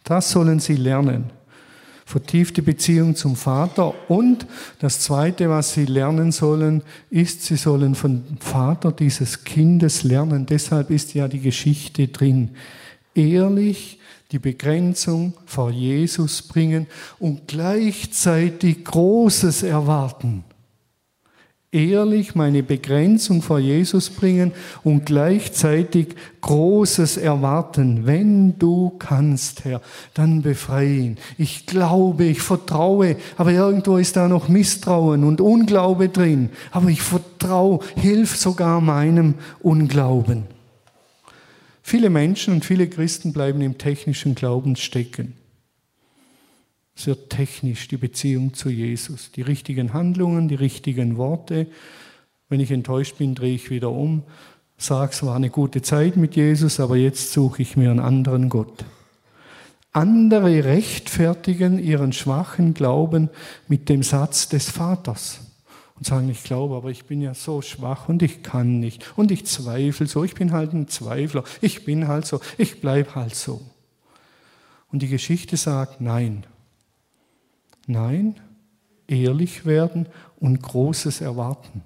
Das 0.03 0.29
sollen 0.29 0.59
sie 0.59 0.75
lernen. 0.75 1.31
Vertiefte 2.05 2.61
Beziehung 2.61 3.15
zum 3.15 3.35
Vater. 3.37 3.93
Und 4.09 4.45
das 4.79 4.99
Zweite, 4.99 5.49
was 5.49 5.73
sie 5.73 5.85
lernen 5.85 6.33
sollen, 6.33 6.83
ist, 7.09 7.43
sie 7.43 7.55
sollen 7.55 7.95
vom 7.95 8.23
Vater 8.39 8.91
dieses 8.91 9.45
Kindes 9.45 10.03
lernen. 10.03 10.45
Deshalb 10.45 10.91
ist 10.91 11.13
ja 11.13 11.27
die 11.29 11.39
Geschichte 11.39 12.09
drin. 12.09 12.51
Ehrlich 13.15 13.99
die 14.31 14.39
Begrenzung 14.39 15.33
vor 15.45 15.71
Jesus 15.71 16.41
bringen 16.41 16.87
und 17.19 17.47
gleichzeitig 17.47 18.83
Großes 18.83 19.63
erwarten 19.63 20.43
ehrlich 21.73 22.35
meine 22.35 22.63
Begrenzung 22.63 23.41
vor 23.41 23.59
Jesus 23.59 24.09
bringen 24.09 24.51
und 24.83 25.05
gleichzeitig 25.05 26.15
Großes 26.41 27.17
erwarten. 27.17 28.05
Wenn 28.05 28.59
du 28.59 28.91
kannst, 28.99 29.65
Herr, 29.65 29.81
dann 30.13 30.41
befreie 30.41 30.95
ihn. 30.95 31.17
Ich 31.37 31.65
glaube, 31.65 32.25
ich 32.25 32.41
vertraue, 32.41 33.17
aber 33.37 33.51
irgendwo 33.51 33.97
ist 33.97 34.15
da 34.15 34.27
noch 34.27 34.47
Misstrauen 34.47 35.23
und 35.23 35.41
Unglaube 35.41 36.09
drin. 36.09 36.49
Aber 36.71 36.89
ich 36.89 37.01
vertraue, 37.01 37.79
hilf 37.95 38.35
sogar 38.35 38.81
meinem 38.81 39.35
Unglauben. 39.61 40.43
Viele 41.81 42.09
Menschen 42.09 42.53
und 42.53 42.65
viele 42.65 42.87
Christen 42.87 43.33
bleiben 43.33 43.61
im 43.61 43.77
technischen 43.77 44.35
Glauben 44.35 44.75
stecken. 44.75 45.33
Es 46.95 47.07
wird 47.07 47.29
technisch 47.29 47.87
die 47.87 47.97
Beziehung 47.97 48.53
zu 48.53 48.69
Jesus. 48.69 49.31
Die 49.31 49.41
richtigen 49.41 49.93
Handlungen, 49.93 50.47
die 50.47 50.55
richtigen 50.55 51.17
Worte. 51.17 51.67
Wenn 52.49 52.59
ich 52.59 52.71
enttäuscht 52.71 53.17
bin, 53.17 53.35
drehe 53.35 53.55
ich 53.55 53.69
wieder 53.69 53.89
um, 53.89 54.23
sage, 54.77 55.11
es 55.13 55.23
war 55.23 55.35
eine 55.35 55.49
gute 55.49 55.81
Zeit 55.81 56.17
mit 56.17 56.35
Jesus, 56.35 56.79
aber 56.79 56.97
jetzt 56.97 57.31
suche 57.31 57.61
ich 57.61 57.77
mir 57.77 57.89
einen 57.89 57.99
anderen 57.99 58.49
Gott. 58.49 58.85
Andere 59.91 60.63
rechtfertigen 60.63 61.77
ihren 61.77 62.13
schwachen 62.13 62.73
Glauben 62.73 63.29
mit 63.67 63.89
dem 63.89 64.01
Satz 64.01 64.49
des 64.49 64.69
Vaters 64.69 65.41
und 65.95 66.05
sagen, 66.05 66.29
ich 66.29 66.43
glaube, 66.43 66.75
aber 66.75 66.89
ich 66.89 67.05
bin 67.05 67.21
ja 67.21 67.35
so 67.35 67.61
schwach 67.61 68.09
und 68.09 68.23
ich 68.23 68.41
kann 68.41 68.79
nicht 68.79 69.05
und 69.15 69.31
ich 69.31 69.45
zweifle 69.45 70.07
so, 70.07 70.23
ich 70.23 70.33
bin 70.33 70.51
halt 70.51 70.73
ein 70.73 70.87
Zweifler, 70.87 71.43
ich 71.61 71.85
bin 71.85 72.07
halt 72.07 72.25
so, 72.25 72.39
ich 72.57 72.81
bleibe 72.81 73.13
halt 73.13 73.35
so. 73.35 73.61
Und 74.91 75.03
die 75.03 75.07
Geschichte 75.07 75.57
sagt, 75.57 76.01
nein, 76.01 76.45
Nein, 77.87 78.35
ehrlich 79.07 79.65
werden 79.65 80.07
und 80.39 80.61
Großes 80.61 81.21
erwarten. 81.21 81.81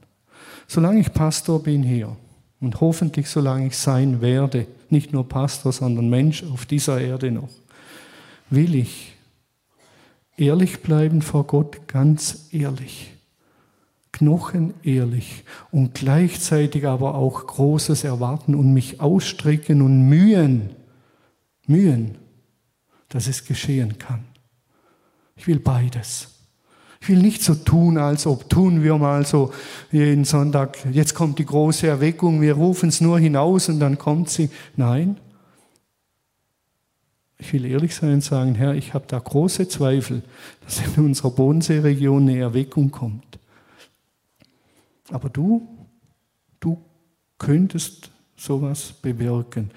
Solange 0.67 0.99
ich 0.99 1.13
Pastor 1.13 1.61
bin 1.61 1.83
hier 1.83 2.15
und 2.59 2.81
hoffentlich 2.81 3.29
solange 3.29 3.67
ich 3.67 3.77
sein 3.77 4.21
werde, 4.21 4.67
nicht 4.89 5.13
nur 5.13 5.27
Pastor, 5.27 5.71
sondern 5.71 6.09
Mensch 6.09 6.43
auf 6.43 6.65
dieser 6.65 6.99
Erde 7.01 7.31
noch, 7.31 7.49
will 8.49 8.75
ich 8.75 9.13
ehrlich 10.37 10.81
bleiben 10.81 11.21
vor 11.21 11.45
Gott, 11.45 11.87
ganz 11.87 12.49
ehrlich, 12.51 13.11
knochenehrlich 14.11 15.43
und 15.71 15.95
gleichzeitig 15.95 16.87
aber 16.87 17.15
auch 17.15 17.45
Großes 17.47 18.03
erwarten 18.03 18.55
und 18.55 18.73
mich 18.73 19.01
ausstrecken 19.01 19.81
und 19.81 20.07
mühen, 20.07 20.69
mühen, 21.65 22.17
dass 23.09 23.27
es 23.27 23.45
geschehen 23.45 23.97
kann. 23.97 24.25
Ich 25.37 25.47
will 25.47 25.59
beides. 25.59 26.33
Ich 26.99 27.09
will 27.09 27.19
nicht 27.19 27.43
so 27.43 27.53
tun, 27.55 27.97
als 27.97 28.25
ob 28.25 28.49
tun 28.49 28.83
wir 28.83 28.97
mal 28.97 29.25
so 29.25 29.53
jeden 29.91 30.25
Sonntag, 30.25 30.77
jetzt 30.91 31.13
kommt 31.13 31.39
die 31.39 31.45
große 31.45 31.87
Erweckung, 31.87 32.41
wir 32.41 32.53
rufen 32.53 32.89
es 32.89 33.01
nur 33.01 33.19
hinaus 33.19 33.69
und 33.69 33.79
dann 33.79 33.97
kommt 33.97 34.29
sie. 34.29 34.49
Nein. 34.75 35.17
Ich 37.37 37.53
will 37.53 37.65
ehrlich 37.65 37.93
sein 37.93 38.13
und 38.13 38.23
sagen, 38.23 38.55
Herr, 38.55 38.73
ich 38.73 38.95
habe 38.95 39.05
da 39.07 39.19
große 39.19 39.67
Zweifel, 39.67 40.23
dass 40.65 40.79
in 40.79 41.05
unserer 41.05 41.29
Bodenseeregion 41.29 42.23
eine 42.23 42.39
Erweckung 42.39 42.89
kommt. 42.89 43.37
Aber 45.11 45.29
du, 45.29 45.67
du 46.59 46.83
könntest 47.37 48.09
sowas 48.35 48.91
bewirken 49.01 49.69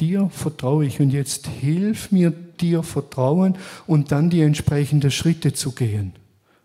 dir 0.00 0.28
vertraue 0.30 0.86
ich 0.86 1.00
und 1.00 1.10
jetzt 1.10 1.46
hilf 1.46 2.12
mir 2.12 2.30
dir 2.30 2.82
vertrauen 2.82 3.56
und 3.86 4.12
dann 4.12 4.30
die 4.30 4.40
entsprechenden 4.40 5.10
Schritte 5.10 5.52
zu 5.52 5.72
gehen. 5.72 6.12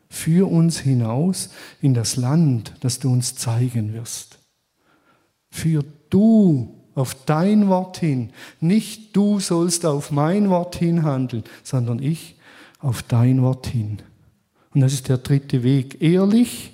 Führ 0.10 0.50
uns 0.50 0.80
hinaus 0.80 1.50
in 1.82 1.94
das 1.94 2.16
Land, 2.16 2.74
das 2.80 3.00
du 3.00 3.12
uns 3.12 3.36
zeigen 3.36 3.94
wirst. 3.94 4.40
Führ 5.50 5.84
du 6.10 6.74
auf 6.96 7.16
dein 7.26 7.68
Wort 7.68 7.98
hin. 7.98 8.32
Nicht 8.60 9.16
du 9.16 9.40
sollst 9.40 9.86
auf 9.86 10.12
mein 10.12 10.50
Wort 10.50 10.76
hin 10.76 11.04
handeln, 11.04 11.44
sondern 11.64 12.02
ich 12.02 12.36
auf 12.80 13.04
dein 13.04 13.42
Wort 13.44 13.68
hin. 13.68 14.00
Und 14.74 14.82
das 14.82 14.94
ist 14.94 15.10
der 15.10 15.18
dritte 15.18 15.64
Weg. 15.64 16.02
Ehrlich 16.02 16.74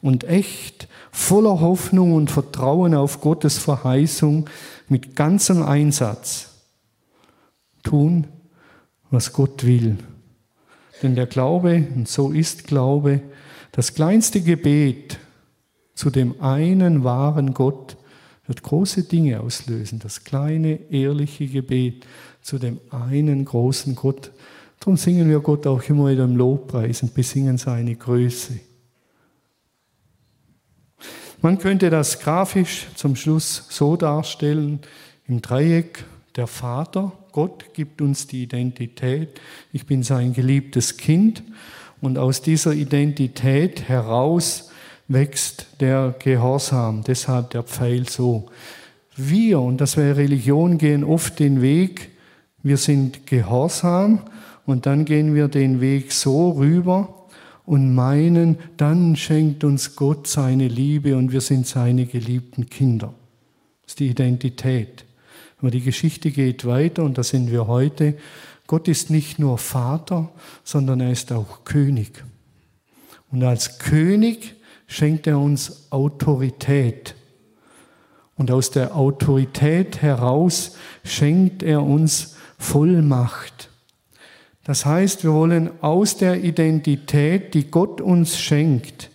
und 0.00 0.24
echt, 0.24 0.88
voller 1.10 1.60
Hoffnung 1.60 2.14
und 2.14 2.30
Vertrauen 2.30 2.94
auf 2.94 3.20
Gottes 3.20 3.58
Verheißung, 3.58 4.48
mit 4.88 5.16
ganzem 5.16 5.62
Einsatz 5.62 6.50
tun, 7.82 8.26
was 9.10 9.32
Gott 9.32 9.64
will. 9.64 9.96
Denn 11.02 11.14
der 11.14 11.26
Glaube, 11.26 11.86
und 11.94 12.08
so 12.08 12.30
ist 12.30 12.66
Glaube, 12.66 13.20
das 13.72 13.94
kleinste 13.94 14.40
Gebet 14.40 15.18
zu 15.94 16.10
dem 16.10 16.40
einen 16.40 17.04
wahren 17.04 17.54
Gott 17.54 17.96
wird 18.46 18.62
große 18.62 19.04
Dinge 19.04 19.40
auslösen. 19.40 19.98
Das 19.98 20.24
kleine, 20.24 20.90
ehrliche 20.90 21.46
Gebet 21.46 22.06
zu 22.40 22.58
dem 22.58 22.80
einen 22.90 23.44
großen 23.44 23.94
Gott. 23.94 24.32
Darum 24.80 24.96
singen 24.96 25.28
wir 25.28 25.40
Gott 25.40 25.66
auch 25.66 25.82
immer 25.82 26.10
wieder 26.10 26.24
im 26.24 26.36
Lobpreis 26.36 27.02
und 27.02 27.14
besingen 27.14 27.58
seine 27.58 27.94
Größe. 27.94 28.60
Man 31.40 31.58
könnte 31.58 31.88
das 31.88 32.18
grafisch 32.18 32.88
zum 32.96 33.14
Schluss 33.14 33.66
so 33.68 33.96
darstellen, 33.96 34.80
im 35.28 35.40
Dreieck 35.40 36.04
der 36.34 36.48
Vater, 36.48 37.12
Gott 37.30 37.74
gibt 37.74 38.02
uns 38.02 38.26
die 38.26 38.42
Identität, 38.42 39.40
ich 39.72 39.86
bin 39.86 40.02
sein 40.02 40.32
geliebtes 40.32 40.96
Kind. 40.96 41.44
Und 42.00 42.18
aus 42.18 42.42
dieser 42.42 42.72
Identität 42.72 43.88
heraus 43.88 44.70
wächst 45.06 45.66
der 45.80 46.14
Gehorsam, 46.18 47.04
deshalb 47.04 47.50
der 47.50 47.62
Pfeil 47.62 48.08
so. 48.08 48.46
Wir, 49.16 49.60
und 49.60 49.80
das 49.80 49.96
wäre 49.96 50.16
Religion, 50.16 50.78
gehen 50.78 51.04
oft 51.04 51.38
den 51.38 51.62
Weg, 51.62 52.10
wir 52.64 52.76
sind 52.76 53.26
gehorsam 53.26 54.22
und 54.66 54.86
dann 54.86 55.04
gehen 55.04 55.36
wir 55.36 55.46
den 55.46 55.80
Weg 55.80 56.12
so 56.12 56.50
rüber, 56.50 57.14
und 57.68 57.94
meinen, 57.94 58.56
dann 58.78 59.14
schenkt 59.14 59.62
uns 59.62 59.94
Gott 59.94 60.26
seine 60.26 60.68
Liebe 60.68 61.14
und 61.18 61.32
wir 61.32 61.42
sind 61.42 61.66
seine 61.66 62.06
geliebten 62.06 62.70
Kinder. 62.70 63.12
Das 63.82 63.92
ist 63.92 64.00
die 64.00 64.08
Identität. 64.08 65.04
Aber 65.58 65.70
die 65.70 65.82
Geschichte 65.82 66.30
geht 66.30 66.64
weiter 66.64 67.02
und 67.04 67.18
da 67.18 67.22
sind 67.22 67.52
wir 67.52 67.66
heute. 67.66 68.16
Gott 68.66 68.88
ist 68.88 69.10
nicht 69.10 69.38
nur 69.38 69.58
Vater, 69.58 70.30
sondern 70.64 71.00
er 71.00 71.12
ist 71.12 71.30
auch 71.30 71.64
König. 71.64 72.24
Und 73.30 73.44
als 73.44 73.78
König 73.78 74.54
schenkt 74.86 75.26
er 75.26 75.38
uns 75.38 75.88
Autorität. 75.90 77.16
Und 78.36 78.50
aus 78.50 78.70
der 78.70 78.96
Autorität 78.96 80.00
heraus 80.00 80.74
schenkt 81.04 81.62
er 81.62 81.82
uns 81.82 82.34
Vollmacht. 82.56 83.57
Das 84.68 84.84
heißt, 84.84 85.24
wir 85.24 85.32
wollen 85.32 85.70
aus 85.80 86.18
der 86.18 86.44
Identität, 86.44 87.54
die 87.54 87.70
Gott 87.70 88.02
uns 88.02 88.38
schenkt, 88.38 89.10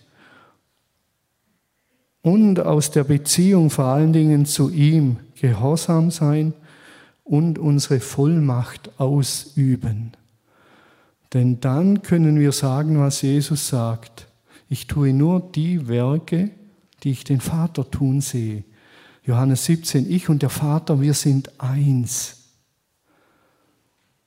und 2.22 2.58
aus 2.58 2.90
der 2.90 3.04
Beziehung 3.04 3.70
vor 3.70 3.84
allen 3.84 4.12
Dingen 4.12 4.46
zu 4.46 4.68
ihm 4.70 5.18
gehorsam 5.40 6.10
sein 6.10 6.54
und 7.22 7.60
unsere 7.60 8.00
Vollmacht 8.00 8.98
ausüben. 8.98 10.14
Denn 11.32 11.60
dann 11.60 12.02
können 12.02 12.40
wir 12.40 12.50
sagen, 12.50 12.98
was 12.98 13.22
Jesus 13.22 13.68
sagt. 13.68 14.26
Ich 14.68 14.88
tue 14.88 15.12
nur 15.12 15.52
die 15.54 15.86
Werke, 15.86 16.50
die 17.04 17.12
ich 17.12 17.22
den 17.22 17.40
Vater 17.40 17.88
tun 17.88 18.20
sehe. 18.20 18.64
Johannes 19.22 19.66
17, 19.66 20.10
ich 20.10 20.28
und 20.28 20.42
der 20.42 20.50
Vater, 20.50 21.00
wir 21.00 21.14
sind 21.14 21.60
eins. 21.60 22.43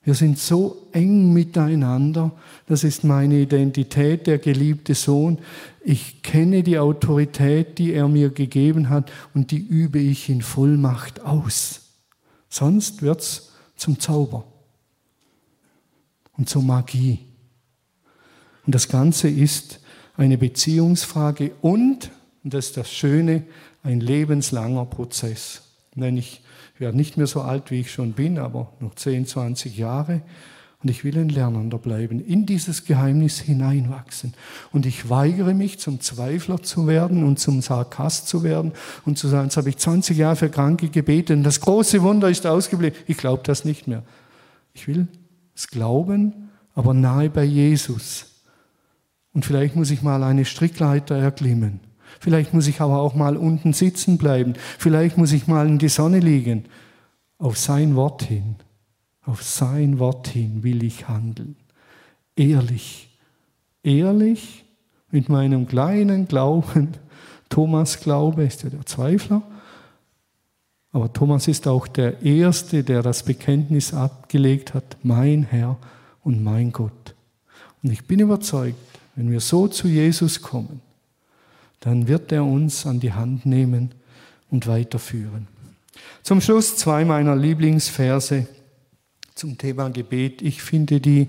Wir 0.07 0.13
sind 0.13 0.39
so 0.39 0.87
eng 0.93 1.33
miteinander. 1.33 2.31
Das 2.65 2.85
ist 2.85 3.03
meine 3.03 3.41
Identität, 3.41 4.25
der 4.25 4.37
geliebte 4.37 4.95
Sohn. 4.95 5.37
Ich 5.83 6.23
kenne 6.23 6.63
die 6.63 6.79
Autorität, 6.79 7.77
die 7.77 7.91
er 7.91 8.07
mir 8.07 8.29
gegeben 8.29 8.87
hat 8.87 9.11
und 9.33 9.51
die 9.51 9.57
übe 9.57 9.99
ich 9.99 10.29
in 10.29 10.41
Vollmacht 10.41 11.19
aus. 11.19 11.81
Sonst 12.47 13.01
wird 13.01 13.19
es 13.19 13.51
zum 13.75 13.99
Zauber 13.99 14.45
und 16.37 16.47
zur 16.47 16.63
Magie. 16.63 17.19
Und 18.65 18.75
das 18.75 18.87
Ganze 18.87 19.27
ist 19.27 19.81
eine 20.15 20.37
Beziehungsfrage 20.37 21.51
und, 21.59 22.11
und 22.45 22.53
das 22.53 22.67
ist 22.67 22.77
das 22.77 22.89
Schöne, 22.89 23.43
ein 23.83 23.99
lebenslanger 23.99 24.85
Prozess. 24.85 25.63
Wenn 25.95 26.15
ich 26.15 26.43
Ich 26.77 26.81
werde 26.81 26.95
nicht 26.95 27.17
mehr 27.17 27.25
so 27.25 27.41
alt, 27.41 27.71
wie 27.71 27.79
ich 27.79 27.91
schon 27.91 28.13
bin, 28.13 28.37
aber 28.37 28.71
noch 28.79 28.93
10, 28.93 29.25
20 29.25 29.75
Jahre. 29.79 30.21
Und 30.83 30.91
ich 30.91 31.03
will 31.03 31.17
ein 31.17 31.29
Lernender 31.29 31.79
bleiben, 31.79 32.19
in 32.19 32.45
dieses 32.45 32.85
Geheimnis 32.85 33.39
hineinwachsen. 33.39 34.35
Und 34.71 34.85
ich 34.85 35.09
weigere 35.09 35.55
mich, 35.55 35.79
zum 35.79 36.01
Zweifler 36.01 36.61
zu 36.61 36.85
werden 36.85 37.23
und 37.23 37.39
zum 37.39 37.63
Sarkast 37.63 38.27
zu 38.27 38.43
werden 38.43 38.73
und 39.05 39.17
zu 39.17 39.27
sagen, 39.27 39.45
jetzt 39.45 39.57
habe 39.57 39.69
ich 39.69 39.77
20 39.77 40.15
Jahre 40.19 40.35
für 40.35 40.49
Kranke 40.49 40.89
gebetet 40.89 41.35
und 41.35 41.41
das 41.41 41.61
große 41.61 42.03
Wunder 42.03 42.29
ist 42.29 42.45
ausgeblieben. 42.45 42.95
Ich 43.07 43.17
glaube 43.17 43.41
das 43.43 43.65
nicht 43.65 43.87
mehr. 43.87 44.03
Ich 44.75 44.87
will 44.87 45.07
es 45.55 45.69
glauben, 45.69 46.51
aber 46.75 46.93
nahe 46.93 47.31
bei 47.31 47.43
Jesus. 47.43 48.43
Und 49.33 49.45
vielleicht 49.45 49.75
muss 49.75 49.89
ich 49.89 50.03
mal 50.03 50.21
eine 50.21 50.45
Strickleiter 50.45 51.17
erklimmen. 51.17 51.86
Vielleicht 52.19 52.53
muss 52.53 52.67
ich 52.67 52.81
aber 52.81 52.99
auch 52.99 53.15
mal 53.15 53.37
unten 53.37 53.73
sitzen 53.73 54.17
bleiben. 54.17 54.53
Vielleicht 54.77 55.17
muss 55.17 55.31
ich 55.31 55.47
mal 55.47 55.67
in 55.67 55.77
die 55.77 55.89
Sonne 55.89 56.19
liegen. 56.19 56.65
Auf 57.37 57.57
sein 57.57 57.95
Wort 57.95 58.23
hin. 58.23 58.55
Auf 59.25 59.43
sein 59.43 59.99
Wort 59.99 60.27
hin 60.27 60.63
will 60.63 60.83
ich 60.83 61.07
handeln. 61.07 61.55
Ehrlich. 62.35 63.09
Ehrlich 63.83 64.65
mit 65.11 65.29
meinem 65.29 65.67
kleinen 65.67 66.27
Glauben. 66.27 66.89
Thomas 67.49 67.99
Glaube 67.99 68.43
ist 68.43 68.63
ja 68.63 68.69
der 68.69 68.85
Zweifler. 68.85 69.41
Aber 70.91 71.11
Thomas 71.11 71.47
ist 71.47 71.67
auch 71.67 71.87
der 71.87 72.23
Erste, 72.23 72.83
der 72.83 73.03
das 73.03 73.23
Bekenntnis 73.23 73.93
abgelegt 73.93 74.73
hat, 74.73 74.97
mein 75.03 75.43
Herr 75.43 75.77
und 76.23 76.43
mein 76.43 76.71
Gott. 76.71 77.15
Und 77.83 77.91
ich 77.91 78.05
bin 78.05 78.19
überzeugt, 78.19 78.77
wenn 79.15 79.29
wir 79.29 79.39
so 79.39 79.67
zu 79.67 79.87
Jesus 79.87 80.41
kommen, 80.41 80.81
dann 81.79 82.07
wird 82.07 82.31
er 82.31 82.43
uns 82.43 82.85
an 82.85 82.99
die 82.99 83.13
Hand 83.13 83.45
nehmen 83.45 83.91
und 84.49 84.67
weiterführen. 84.67 85.47
Zum 86.23 86.41
Schluss 86.41 86.75
zwei 86.75 87.05
meiner 87.05 87.35
Lieblingsverse 87.35 88.47
zum 89.35 89.57
Thema 89.57 89.89
Gebet. 89.89 90.41
Ich 90.41 90.61
finde 90.61 90.99
die 90.99 91.27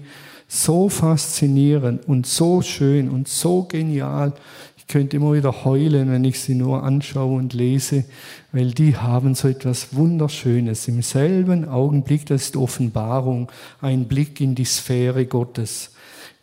so 0.48 0.88
faszinierend 0.88 2.08
und 2.08 2.26
so 2.26 2.62
schön 2.62 3.10
und 3.10 3.28
so 3.28 3.64
genial. 3.64 4.32
Ich 4.78 4.86
könnte 4.86 5.18
immer 5.18 5.34
wieder 5.34 5.64
heulen, 5.64 6.10
wenn 6.10 6.24
ich 6.24 6.40
sie 6.40 6.54
nur 6.54 6.82
anschaue 6.82 7.36
und 7.36 7.52
lese, 7.52 8.04
weil 8.52 8.70
die 8.70 8.96
haben 8.96 9.34
so 9.34 9.48
etwas 9.48 9.94
Wunderschönes. 9.94 10.88
Im 10.88 11.02
selben 11.02 11.68
Augenblick, 11.68 12.24
das 12.24 12.44
ist 12.44 12.56
Offenbarung, 12.56 13.52
ein 13.82 14.08
Blick 14.08 14.40
in 14.40 14.54
die 14.54 14.64
Sphäre 14.64 15.26
Gottes. 15.26 15.90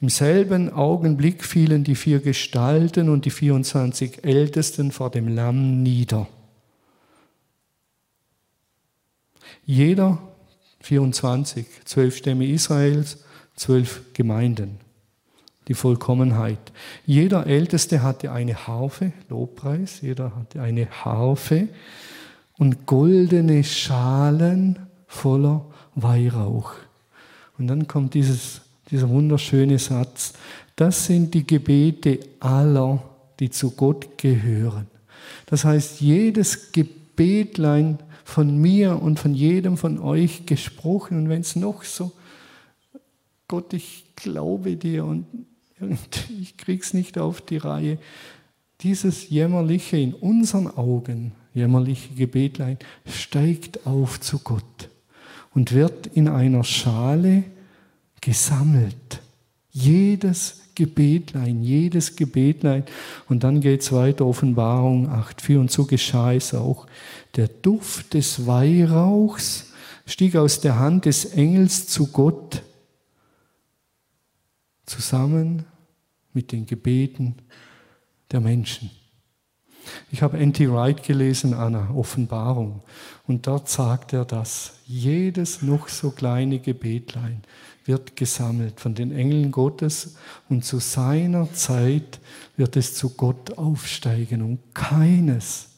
Im 0.02 0.10
selben 0.10 0.72
Augenblick 0.72 1.44
fielen 1.46 1.84
die 1.84 1.96
vier 1.96 2.20
Gestalten 2.20 3.10
und 3.10 3.26
die 3.26 3.32
24 3.32 4.24
Ältesten 4.24 4.92
vor 4.92 5.10
dem 5.10 5.28
Lamm 5.28 5.84
nieder. 5.84 6.28
Jeder 9.66 10.22
24, 10.82 11.66
zwölf 11.86 12.18
Stämme 12.18 12.46
Israels, 12.46 13.24
zwölf 13.56 14.02
Gemeinden. 14.14 14.80
Die 15.68 15.74
Vollkommenheit. 15.74 16.60
Jeder 17.08 17.48
Älteste 17.48 18.04
hatte 18.04 18.32
eine 18.32 18.68
Harfe, 18.68 19.14
Lobpreis, 19.30 20.02
jeder 20.02 20.36
hatte 20.36 20.62
eine 20.62 20.88
Harfe 20.92 21.70
und 22.58 22.86
goldene 22.86 23.64
Schalen 23.64 24.78
voller 25.08 25.66
Weihrauch. 25.96 26.74
Und 27.58 27.68
dann 27.68 27.88
kommt 27.88 28.14
dieses, 28.14 28.62
dieser 28.92 29.10
wunderschöne 29.10 29.80
Satz. 29.80 30.34
Das 30.76 31.06
sind 31.06 31.34
die 31.34 31.46
Gebete 31.46 32.20
aller, 32.40 33.02
die 33.40 33.50
zu 33.50 33.72
Gott 33.72 34.18
gehören. 34.18 34.88
Das 35.46 35.66
heißt, 35.66 36.02
jedes 36.02 36.72
Gebetlein 36.72 38.00
von 38.24 38.58
mir 38.58 39.02
und 39.02 39.20
von 39.20 39.34
jedem 39.34 39.78
von 39.78 40.00
euch 40.00 40.46
gesprochen. 40.46 41.18
Und 41.18 41.30
wenn 41.30 41.42
es 41.42 41.56
noch 41.56 41.84
so, 41.84 42.12
Gott, 43.48 43.74
ich 43.74 44.06
glaube 44.16 44.76
dir 44.76 45.06
und 45.06 45.26
ich 46.42 46.58
krieg's 46.58 46.94
nicht 46.94 47.18
auf 47.18 47.42
die 47.42 47.58
Reihe. 47.58 47.98
Dieses 48.82 49.30
jämmerliche 49.30 49.98
in 49.98 50.14
unseren 50.14 50.68
Augen, 50.68 51.34
jämmerliche 51.54 52.14
Gebetlein, 52.14 52.78
steigt 53.06 53.86
auf 53.86 54.20
zu 54.20 54.40
Gott 54.40 54.90
und 55.54 55.72
wird 55.72 56.08
in 56.08 56.28
einer 56.28 56.64
Schale 56.64 57.44
gesammelt. 58.26 59.22
Jedes 59.70 60.64
Gebetlein, 60.74 61.62
jedes 61.62 62.16
Gebetlein. 62.16 62.84
Und 63.30 63.44
dann 63.44 63.62
geht 63.62 63.82
es 63.82 63.92
weiter, 63.92 64.26
Offenbarung 64.26 65.08
8,4. 65.10 65.60
Und 65.60 65.72
so 65.72 65.86
geschah 65.86 66.34
es 66.34 66.56
auch. 66.56 66.88
Der 67.36 67.48
Duft 67.48 68.16
des 68.16 68.48
Weihrauchs 68.48 69.74
stieg 70.08 70.36
aus 70.36 70.60
der 70.60 70.80
Hand 70.80 71.06
des 71.06 71.26
Engels 71.26 71.88
zu 71.88 72.08
Gott 72.08 72.64
zusammen 74.88 75.66
mit 76.34 76.52
den 76.52 76.66
Gebeten 76.66 77.36
der 78.32 78.40
Menschen. 78.40 78.90
Ich 80.12 80.24
habe 80.24 80.40
N.T. 80.40 80.72
Wright 80.72 81.04
gelesen 81.04 81.54
an 81.54 81.76
einer 81.76 81.96
Offenbarung 81.96 82.82
und 83.28 83.46
dort 83.46 83.70
sagt 83.70 84.14
er 84.14 84.26
das. 84.26 84.80
Jedes 84.88 85.62
noch 85.62 85.90
so 85.90 86.10
kleine 86.10 86.58
Gebetlein 86.58 87.44
wird 87.86 88.16
gesammelt 88.16 88.80
von 88.80 88.96
den 88.96 89.12
Engeln 89.12 89.52
Gottes 89.52 90.16
und 90.50 90.66
zu 90.66 90.80
seiner 90.80 91.54
Zeit 91.54 92.20
wird 92.58 92.76
es 92.76 92.96
zu 92.96 93.12
Gott 93.12 93.58
aufsteigen 93.58 94.42
und 94.42 94.74
keines 94.74 95.70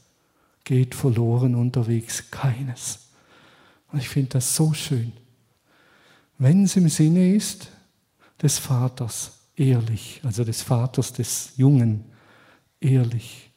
geht 0.64 0.96
verloren 0.96 1.56
unterwegs, 1.56 2.30
keines. 2.32 3.08
Und 3.92 4.00
ich 4.00 4.10
finde 4.10 4.32
das 4.32 4.56
so 4.56 4.74
schön. 4.74 5.14
Wenn 6.38 6.66
es 6.66 6.76
im 6.76 6.90
Sinne 6.90 7.34
ist 7.34 7.70
des 8.42 8.58
Vaters, 8.58 9.32
ehrlich, 9.56 10.22
also 10.24 10.44
des 10.44 10.62
Vaters 10.62 11.14
des 11.14 11.54
Jungen, 11.56 12.06
ehrlich, 12.80 13.50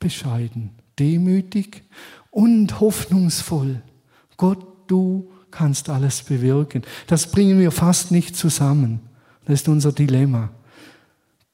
bescheiden, 0.00 0.70
demütig 0.98 1.82
und 2.30 2.80
hoffnungsvoll. 2.80 3.82
Gott, 4.36 4.66
du 4.86 5.30
kannst 5.50 5.88
alles 5.88 6.22
bewirken. 6.22 6.82
Das 7.06 7.30
bringen 7.30 7.58
wir 7.58 7.70
fast 7.70 8.10
nicht 8.10 8.36
zusammen. 8.36 9.00
Das 9.44 9.60
ist 9.60 9.68
unser 9.68 9.92
Dilemma. 9.92 10.50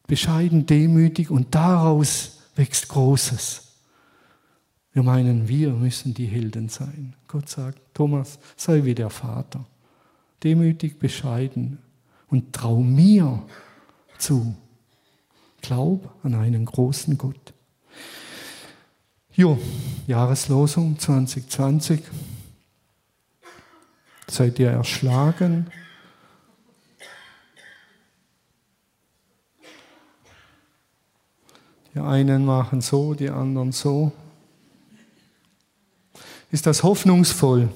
Bescheiden, 0.07 0.67
demütig 0.67 1.31
und 1.31 1.55
daraus 1.55 2.39
wächst 2.57 2.89
Großes. 2.89 3.63
Wir 4.93 5.03
meinen, 5.03 5.49
wir 5.49 5.71
müssen 5.73 6.15
die 6.15 6.27
Helden 6.27 6.69
sein. 6.69 7.15
Gott 7.27 7.49
sagt, 7.49 7.79
Thomas, 7.95 8.39
sei 8.57 8.85
wie 8.85 8.95
der 8.95 9.11
Vater. 9.11 9.65
Demütig, 10.43 10.99
bescheiden 10.99 11.79
und 12.29 12.53
trau 12.53 12.81
mir 12.81 13.43
zu. 14.19 14.55
Glaub 15.63 16.15
an 16.23 16.35
einen 16.35 16.65
großen 16.65 17.17
Gott. 17.17 17.55
Jo, 19.33 19.59
Jahreslosung 20.07 20.97
2020. 20.99 22.03
Seid 24.27 24.59
ihr 24.59 24.70
erschlagen? 24.70 25.70
Die 31.95 32.01
einen 32.01 32.45
machen 32.45 32.81
so, 32.81 33.14
die 33.14 33.31
anderen 33.31 33.70
so. 33.70 34.12
Ist 36.51 36.66
das 36.66 36.83
hoffnungsvoll? 36.83 37.68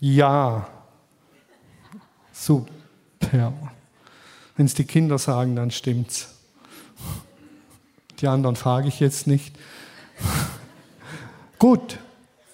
Ja. 0.00 0.66
Super. 2.32 2.72
Wenn 4.56 4.66
es 4.66 4.74
die 4.74 4.84
Kinder 4.84 5.18
sagen, 5.18 5.56
dann 5.56 5.70
stimmt's. 5.70 6.34
Die 8.20 8.28
anderen 8.28 8.56
frage 8.56 8.88
ich 8.88 9.00
jetzt 9.00 9.26
nicht. 9.26 9.54
Gut, 11.58 11.98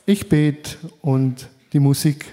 ich 0.06 0.28
bete 0.28 0.76
und 1.02 1.48
die 1.72 1.80
Musik, 1.80 2.24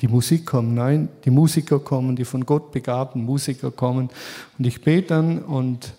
die 0.00 0.08
Musik 0.08 0.46
kommt, 0.46 0.74
nein, 0.74 1.08
die 1.24 1.30
Musiker 1.30 1.80
kommen, 1.80 2.14
die 2.14 2.24
von 2.24 2.44
Gott 2.44 2.70
begabten 2.70 3.24
Musiker 3.24 3.70
kommen 3.70 4.10
und 4.58 4.66
ich 4.66 4.82
bete 4.82 5.08
dann 5.08 5.38
und 5.38 5.94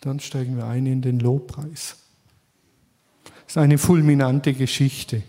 dann 0.00 0.20
steigen 0.20 0.56
wir 0.56 0.66
ein 0.66 0.86
in 0.86 1.00
den 1.00 1.20
Lobpreis. 1.20 1.96
Es 3.46 3.52
ist 3.52 3.58
eine 3.58 3.78
fulminante 3.78 4.52
Geschichte. 4.52 5.22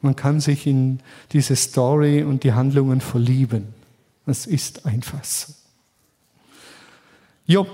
Man 0.00 0.16
kann 0.16 0.40
sich 0.40 0.66
in 0.66 1.00
diese 1.32 1.56
Story 1.56 2.22
und 2.22 2.44
die 2.44 2.52
Handlungen 2.52 3.00
verlieben. 3.00 3.74
Das 4.26 4.46
ist 4.46 4.86
einfach 4.86 5.24
so. 5.24 5.52
Job 7.46 7.68